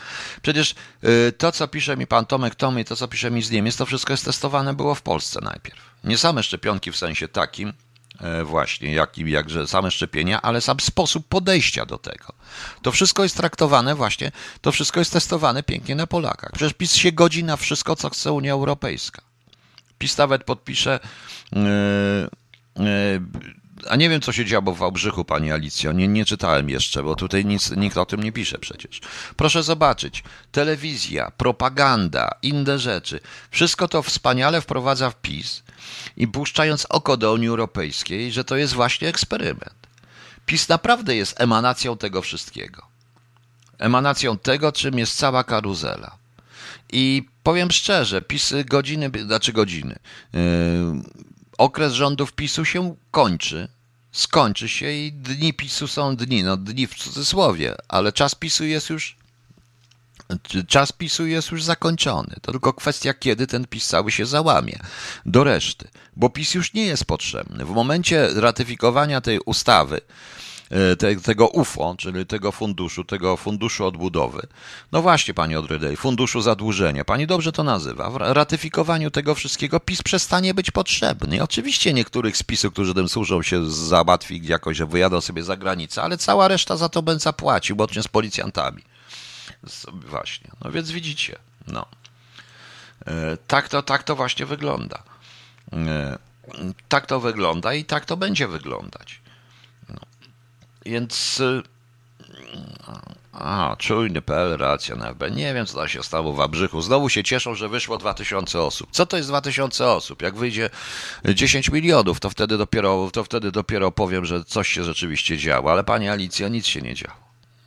[0.42, 0.74] Przecież
[1.04, 4.12] y, to, co pisze mi pan Tomek to, co pisze mi z Niemiec, to wszystko
[4.12, 5.80] jest testowane było w Polsce najpierw.
[6.04, 7.72] Nie same szczepionki w sensie takim,
[8.20, 12.32] e, właśnie, jakim, jakże same szczepienia, ale sam sposób podejścia do tego.
[12.82, 16.52] To wszystko jest traktowane właśnie, to wszystko jest testowane pięknie na Polakach.
[16.52, 19.22] Przecież PiS się godzi na wszystko, co chce Unia Europejska.
[19.98, 21.00] PiS nawet podpisze
[21.52, 21.60] yy,
[22.76, 25.92] yy, a nie wiem, co się działo w Wałbrzychu, pani Alicjo.
[25.92, 29.00] Nie, nie czytałem jeszcze, bo tutaj nic, nikt o tym nie pisze przecież.
[29.36, 30.24] Proszę zobaczyć.
[30.52, 33.20] Telewizja, propaganda, inne rzeczy.
[33.50, 35.62] Wszystko to wspaniale wprowadza w PiS
[36.16, 39.74] i puszczając oko do Unii Europejskiej, że to jest właśnie eksperyment.
[40.46, 42.82] PiS naprawdę jest emanacją tego wszystkiego.
[43.78, 46.16] Emanacją tego, czym jest cała karuzela.
[46.92, 49.98] I powiem szczerze, PiS godziny, znaczy godziny,
[50.32, 50.40] yy,
[51.62, 53.68] okres rządów PiSu się kończy
[54.12, 58.90] skończy się i dni PiSu są dni, no dni w cudzysłowie, ale czas PiSu jest
[58.90, 59.16] już
[60.68, 62.36] czas PiSu jest już zakończony.
[62.42, 64.78] To tylko kwestia, kiedy ten PiS cały się załamie
[65.26, 67.64] do reszty, bo PiS już nie jest potrzebny.
[67.64, 70.00] W momencie ratyfikowania tej ustawy,
[70.98, 74.46] te, tego UFO, czyli tego funduszu, tego funduszu odbudowy.
[74.92, 77.04] No właśnie, pani Odrydej, funduszu zadłużenia.
[77.04, 78.10] Pani dobrze to nazywa.
[78.10, 81.42] W ratyfikowaniu tego wszystkiego PiS przestanie być potrzebny.
[81.42, 86.02] Oczywiście niektórych z PiSu, którzy tym służą, się załatwi jakoś, że wyjadą sobie za granicę,
[86.02, 88.82] ale cała reszta za to będzie zapłacił, łącznie z policjantami.
[89.92, 90.50] Właśnie.
[90.64, 91.38] No więc widzicie.
[91.66, 91.86] No.
[93.06, 95.02] E, tak to, tak to właśnie wygląda.
[95.72, 96.18] E,
[96.88, 99.21] tak to wygląda i tak to będzie wyglądać.
[100.86, 101.40] Więc.
[101.40, 101.62] E,
[103.32, 105.30] a, czujny PL, racja na FB.
[105.30, 106.82] Nie wiem, co tam się stało w Abrzychu.
[106.82, 108.88] Znowu się cieszą, że wyszło 2000 osób.
[108.90, 110.22] Co to jest 2000 osób?
[110.22, 110.70] Jak wyjdzie
[111.24, 115.72] 10 milionów, to wtedy dopiero, to wtedy dopiero powiem, że coś się rzeczywiście działo.
[115.72, 117.16] Ale pani Alicja, nic się nie działo.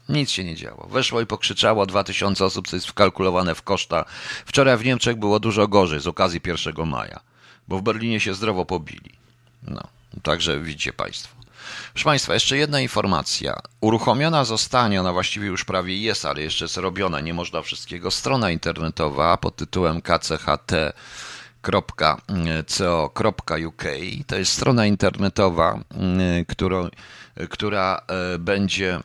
[0.09, 0.87] Nic się nie działo.
[0.91, 4.05] Weszło i pokrzyczało 2000 osób, co jest wkalkulowane w koszta.
[4.45, 7.19] Wczoraj w Niemczech było dużo gorzej z okazji 1 maja,
[7.67, 9.11] bo w Berlinie się zdrowo pobili.
[9.63, 9.81] No,
[10.23, 11.44] także widzicie Państwo.
[11.93, 13.59] Proszę Państwa, jeszcze jedna informacja.
[13.81, 18.51] Uruchomiona zostanie, ona właściwie już prawie jest, ale jeszcze jest robiona, nie można wszystkiego, strona
[18.51, 21.03] internetowa pod tytułem kcht.co.uk.
[24.27, 26.89] To jest strona internetowa, mm, którą,
[27.49, 28.99] która e, będzie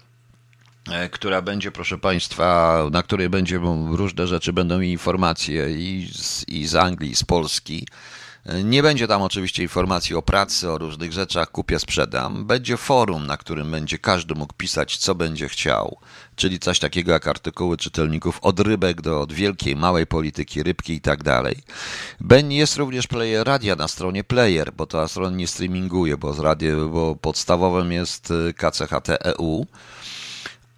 [0.88, 6.66] E, która będzie, proszę Państwa, na której będzie różne rzeczy, będą informacje i z, i
[6.66, 7.86] z Anglii, i z Polski.
[8.46, 12.46] E, nie będzie tam oczywiście informacji o pracy, o różnych rzeczach, kupię, sprzedam.
[12.46, 15.98] Będzie forum, na którym będzie każdy mógł pisać, co będzie chciał,
[16.36, 21.00] czyli coś takiego jak artykuły czytelników od rybek do od wielkiej, małej polityki, rybki i
[21.00, 21.56] tak dalej.
[22.48, 26.88] Jest również player radia na stronie Player, bo ta strona nie streaminguje, bo, z radio,
[26.88, 29.66] bo podstawowym jest e, KCHT.eu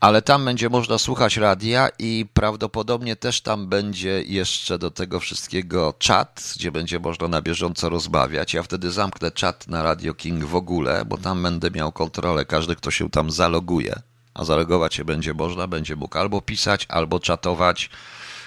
[0.02, 5.94] ale tam będzie można słuchać radia i prawdopodobnie też tam będzie jeszcze do tego wszystkiego
[5.98, 8.54] czat, gdzie będzie można na bieżąco rozmawiać.
[8.54, 12.44] Ja wtedy zamknę czat na Radio King w ogóle, bo tam będę miał kontrolę.
[12.44, 14.02] Każdy, kto się tam zaloguje,
[14.34, 17.90] a zalogować się będzie można, będzie mógł albo pisać, albo czatować,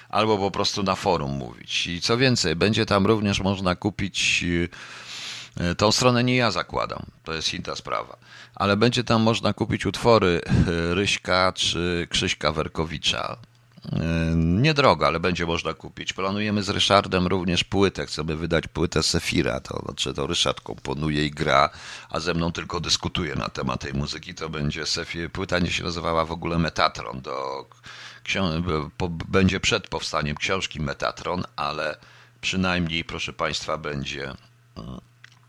[0.10, 1.88] albo po prostu na forum mówić.
[1.88, 4.45] I co więcej, będzie tam również można kupić.
[5.58, 8.18] E, tą stronę nie ja zakładam, to jest inna sprawa
[8.56, 10.41] ale będzie tam można kupić utwory
[10.99, 13.38] Ryśka czy Krzyśka Werkowicza.
[13.93, 16.14] E, niedrogo, ale będzie można kupić.
[16.14, 18.06] Planujemy z Ryszardem również płytę.
[18.06, 19.60] Chcemy wydać płytę Sefira.
[19.60, 21.70] To znaczy to Ryszard komponuje i gra,
[22.10, 24.34] a ze mną tylko dyskutuje na temat tej muzyki.
[24.34, 25.32] To będzie Sefir.
[25.32, 27.22] Płyta nie się nazywała w ogóle Metatron.
[27.22, 27.66] Do
[28.97, 31.97] po, będzie przed powstaniem książki Metatron, ale
[32.41, 34.34] przynajmniej, proszę Państwa, będzie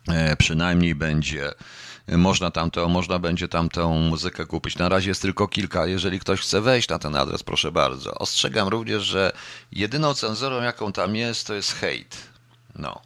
[0.09, 1.53] e, przynajmniej będzie
[2.09, 4.79] można, tamto, można będzie tam tę muzykę kupić.
[4.79, 5.87] Na razie jest tylko kilka.
[5.87, 8.15] Jeżeli ktoś chce wejść na ten adres, proszę bardzo.
[8.15, 9.33] Ostrzegam również, że
[9.73, 12.17] jedyną cenzurą, jaką tam jest, to jest hate.
[12.75, 13.01] No.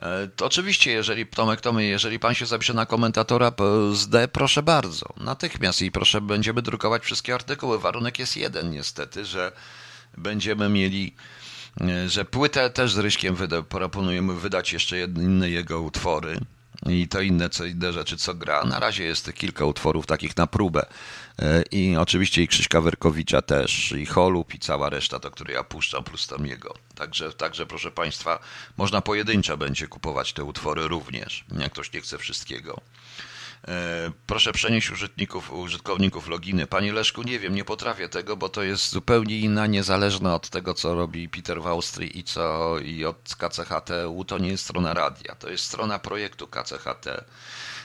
[0.00, 3.52] E, to oczywiście, jeżeli Tomek Tomy, jeżeli pan się zapisze na komentatora
[3.92, 7.78] z proszę bardzo, natychmiast i proszę, będziemy drukować wszystkie artykuły.
[7.78, 9.52] Warunek jest jeden niestety, że
[10.16, 11.14] będziemy mieli,
[11.80, 16.40] e, że płytę też z Ryśkiem wyda, proponujemy wydać jeszcze inne jego utwory
[16.88, 18.64] i to inne, co inne rzeczy, co gra.
[18.64, 20.86] Na razie jest kilka utworów takich na próbę.
[21.38, 25.64] E, I oczywiście i Krzyśka Werkowicza też, i Holub, i cała reszta, to które ja
[25.64, 26.74] puszczam, plus tam jego.
[26.94, 28.38] Także, także proszę Państwa,
[28.76, 32.80] można pojedynczo będzie kupować te utwory również, jak ktoś nie chce wszystkiego.
[33.68, 36.66] E, proszę przenieść użytkowników, użytkowników loginy.
[36.66, 40.74] Panie Leszku, nie wiem, nie potrafię tego, bo to jest zupełnie inna, niezależna od tego,
[40.74, 44.24] co robi Peter w Austrii i co i od KCHT-U.
[44.24, 47.24] To nie jest strona radia, to jest strona projektu KCHT.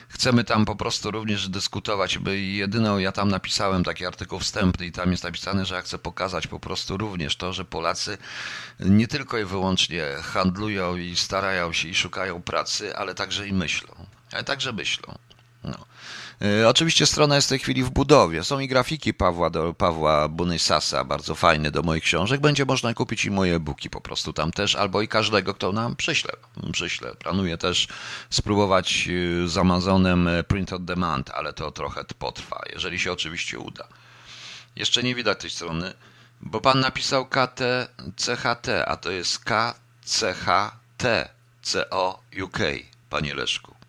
[0.08, 4.92] Chcemy tam po prostu również dyskutować, by jedyną, ja tam napisałem taki artykuł wstępny i
[4.92, 8.18] tam jest napisane, że ja chcę pokazać po prostu również to, że Polacy
[8.80, 13.94] nie tylko i wyłącznie handlują i starają się i szukają pracy, ale także i myślą.
[14.32, 15.18] Ale także myślą.
[15.64, 15.86] No.
[16.42, 18.44] E, oczywiście strona jest w tej chwili w budowie.
[18.44, 22.40] Są i grafiki Pawła, Pawła Bunysasa, bardzo fajne do moich książek.
[22.40, 25.96] Będzie można kupić i moje buki po prostu tam też, albo i każdego, kto nam
[25.96, 26.32] przyśle.
[26.72, 27.14] przyśle.
[27.14, 27.88] Planuję też
[28.30, 33.58] spróbować e, z Amazonem e, print on demand, ale to trochę potrwa, jeżeli się oczywiście
[33.58, 33.88] uda.
[34.76, 35.92] Jeszcze nie widać tej strony,
[36.40, 37.60] bo pan napisał KT,
[38.16, 41.04] CHT, a to jest KCHT,
[41.62, 42.58] CO UK,
[43.10, 43.79] panie Leszku.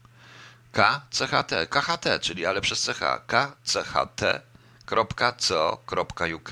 [0.71, 3.27] KCHT, KHT, czyli ale przez CH,
[4.85, 6.51] kcht.co.uk.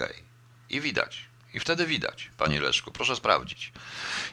[0.70, 3.72] I widać, I wtedy widać, panie Leszku, proszę sprawdzić.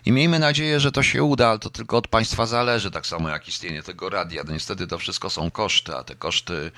[0.04, 3.28] I miejmy nadzieję, że to się uda, ale to tylko od państwa zależy, tak samo
[3.28, 4.42] jak istnienie tego radia.
[4.46, 6.70] No niestety to wszystko są koszty, a te koszty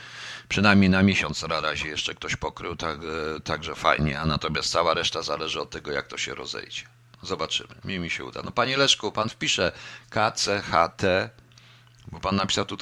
[0.49, 2.99] przynajmniej na miesiąc na razie jeszcze ktoś pokrył, tak,
[3.37, 6.83] e, także fajnie, a natomiast cała reszta zależy od tego, jak to się rozejdzie.
[7.23, 8.41] Zobaczymy, mi mi się uda.
[8.45, 9.73] No panie Leszku, pan wpisze
[10.11, 11.03] KCHT,
[12.13, 12.77] bo pan napisał tu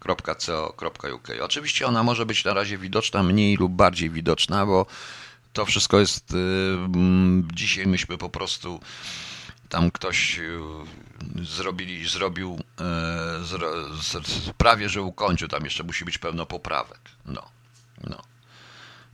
[0.00, 1.28] ktcht.co.uk.
[1.42, 4.86] Oczywiście ona może być na razie widoczna mniej lub bardziej widoczna, bo
[5.52, 6.30] to wszystko jest.
[6.34, 8.80] y, mm, Dzisiaj myśmy po prostu.
[9.68, 10.58] Tam ktoś y,
[11.42, 12.60] zrobili, zrobił,
[14.00, 16.98] z- prawie że ukończył, tam jeszcze musi być pełno poprawek.
[17.26, 17.42] No,
[18.10, 18.22] no.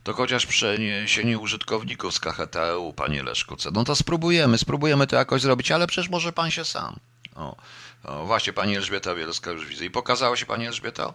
[0.03, 3.71] To chociaż przeniesienie użytkowników z KHTU, panie Leszku, co?
[3.71, 6.95] No to spróbujemy, spróbujemy to jakoś zrobić, ale przecież może pan się sam.
[7.35, 7.55] O,
[8.03, 9.85] o właśnie pani Elżbieta Bielska już widzę.
[9.85, 11.13] I pokazała się pani Elżbieta?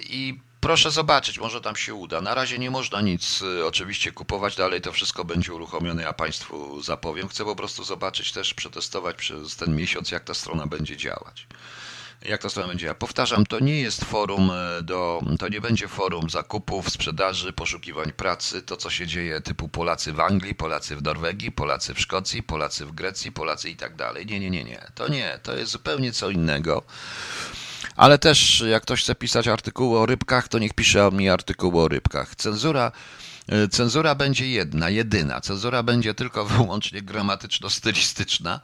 [0.00, 2.20] I proszę zobaczyć, może tam się uda.
[2.20, 6.82] Na razie nie można nic y, oczywiście kupować, dalej to wszystko będzie uruchomione, ja Państwu
[6.82, 7.28] zapowiem.
[7.28, 11.46] Chcę po prostu zobaczyć, też przetestować przez ten miesiąc, jak ta strona będzie działać.
[12.22, 12.98] Jak ta strona będzie działać.
[12.98, 18.62] Powtarzam, to nie jest forum e, do, to nie będzie forum zakupów, sprzedaży, poszukiwań pracy,
[18.62, 22.86] to co się dzieje typu Polacy w Anglii, Polacy w Norwegii, Polacy w Szkocji, Polacy
[22.86, 24.26] w Grecji, Polacy i tak dalej.
[24.26, 24.86] Nie, nie, nie, nie.
[24.94, 26.82] To nie, to jest zupełnie co innego.
[27.96, 31.88] Ale też, jak ktoś chce pisać artykuły o rybkach, to niech pisze mi artykuły o
[31.88, 32.36] rybkach.
[32.36, 32.92] Cenzura,
[33.48, 35.40] e, cenzura będzie jedna, jedyna.
[35.40, 38.60] Cenzura będzie tylko wyłącznie gramatyczno-stylistyczna.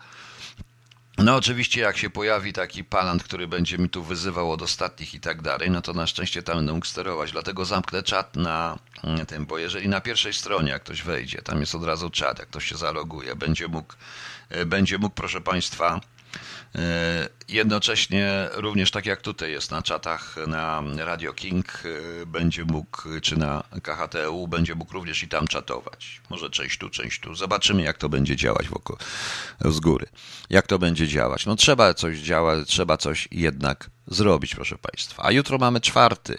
[1.18, 5.20] No oczywiście jak się pojawi taki palant, który będzie mi tu wyzywał od ostatnich i
[5.20, 7.32] tak dalej, no to na szczęście tam będę mógł sterować.
[7.32, 11.60] Dlatego zamknę czat na mm, tym, bo jeżeli na pierwszej stronie jak ktoś wejdzie, tam
[11.60, 13.94] jest od razu czat, jak ktoś się zaloguje, będzie mógł,
[14.48, 16.00] e, będzie mógł proszę Państwa,
[17.48, 21.82] Jednocześnie również tak jak tutaj jest na czatach na Radio King
[22.22, 26.20] e, będzie mógł, czy na KHTU będzie mógł również i tam czatować.
[26.30, 27.34] Może część tu, część tu.
[27.34, 28.96] Zobaczymy jak to będzie działać wokół,
[29.64, 30.06] z góry.
[30.50, 31.46] Jak to będzie działać.
[31.46, 35.22] No trzeba coś działać, trzeba coś jednak zrobić, proszę Państwa.
[35.22, 36.38] A jutro mamy czwarty,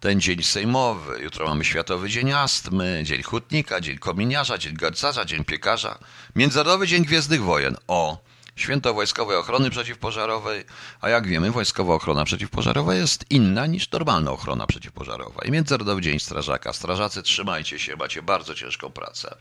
[0.00, 1.22] ten dzień sejmowy.
[1.22, 5.98] Jutro mamy Światowy Dzień Astmy, Dzień Hutnika, Dzień Kominiarza, Dzień Garcarza, Dzień Piekarza.
[6.36, 7.76] Międzynarodowy Dzień Gwiezdnych Wojen.
[7.88, 8.33] O!
[8.56, 10.64] Święto Wojskowej Ochrony Przeciwpożarowej,
[11.00, 15.44] a jak wiemy, Wojskowa Ochrona Przeciwpożarowa jest inna niż normalna ochrona przeciwpożarowa.
[15.44, 16.72] I Międzynarodowy Dzień Strażaka.
[16.72, 19.36] Strażacy, trzymajcie się, macie bardzo ciężką pracę.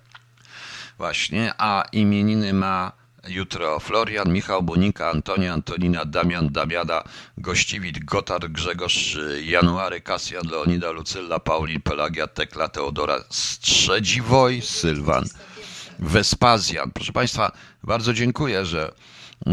[0.97, 2.91] Właśnie, a imieniny ma
[3.27, 7.03] jutro Florian, Michał, Bonika, Antonia, Antonina, Damian, Damiana,
[7.37, 15.25] Gościwit, Gotard, Grzegorz, January, Kasjan, Leonida, Lucylla, Paulin, Pelagia, Tekla, Teodora, Strzedziwoj, Sylwan.
[16.03, 16.91] Wespazjan.
[16.91, 17.51] Proszę Państwa,
[17.83, 18.93] bardzo dziękuję, że
[19.47, 19.51] e,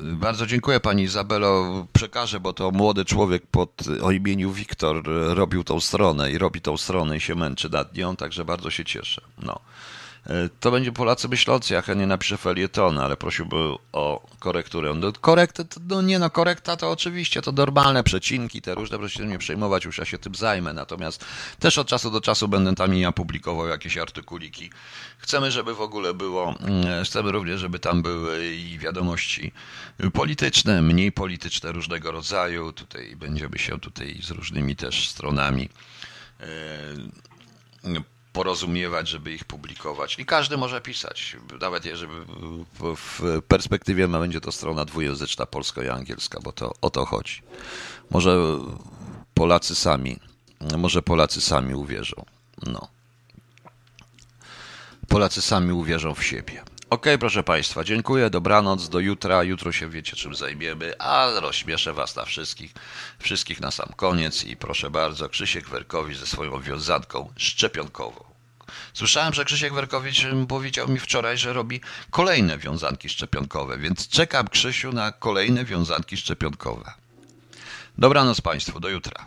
[0.00, 1.86] bardzo dziękuję Pani Izabelo.
[1.92, 5.02] Przekażę, bo to młody człowiek pod, o imieniu Wiktor
[5.34, 8.84] robił tą stronę i robi tą stronę i się męczy nad nią, także bardzo się
[8.84, 9.22] cieszę.
[9.42, 9.60] No.
[10.26, 13.56] E, To będzie Polacy myślący, ja chętnie napiszę felieton, ale prosiłby
[13.92, 14.94] o korekturę.
[14.94, 19.26] No, korekt, no nie no, korekta to oczywiście, to normalne przecinki, te różne, proszę się
[19.26, 21.24] nie przejmować, już ja się tym zajmę, natomiast
[21.58, 24.70] też od czasu do czasu będę tam i ja publikował jakieś artykuliki.
[25.18, 29.52] Chcemy, żeby w ogóle było, mm, chcemy również, żeby tam były i wiadomości
[30.12, 35.68] polityczne, mniej polityczne różnego rodzaju, tutaj będziemy się tutaj z różnymi też stronami
[36.40, 38.04] e,
[38.34, 40.18] porozumiewać, żeby ich publikować.
[40.18, 42.12] I każdy może pisać, nawet jeżeli
[42.80, 47.42] w, perspektywie ma będzie to strona dwujęzyczna, polska i angielska, bo to o to chodzi.
[48.10, 48.58] Może
[49.34, 50.18] Polacy sami,
[50.78, 52.24] może Polacy sami uwierzą.
[52.66, 52.88] No.
[55.08, 56.62] Polacy sami uwierzą w siebie.
[56.94, 59.42] Okej, proszę Państwa, dziękuję, dobranoc, do jutra.
[59.42, 62.74] Jutro się wiecie, czym zajmiemy, a rozśmieszę Was na wszystkich,
[63.18, 68.24] wszystkich na sam koniec i proszę bardzo, Krzysiek Werkowicz ze swoją wiązanką szczepionkową.
[68.92, 71.80] Słyszałem, że Krzysiek Werkowicz powiedział mi wczoraj, że robi
[72.10, 76.92] kolejne wiązanki szczepionkowe, więc czekam, Krzysiu, na kolejne wiązanki szczepionkowe.
[77.98, 79.22] Dobranoc Państwu, do jutra.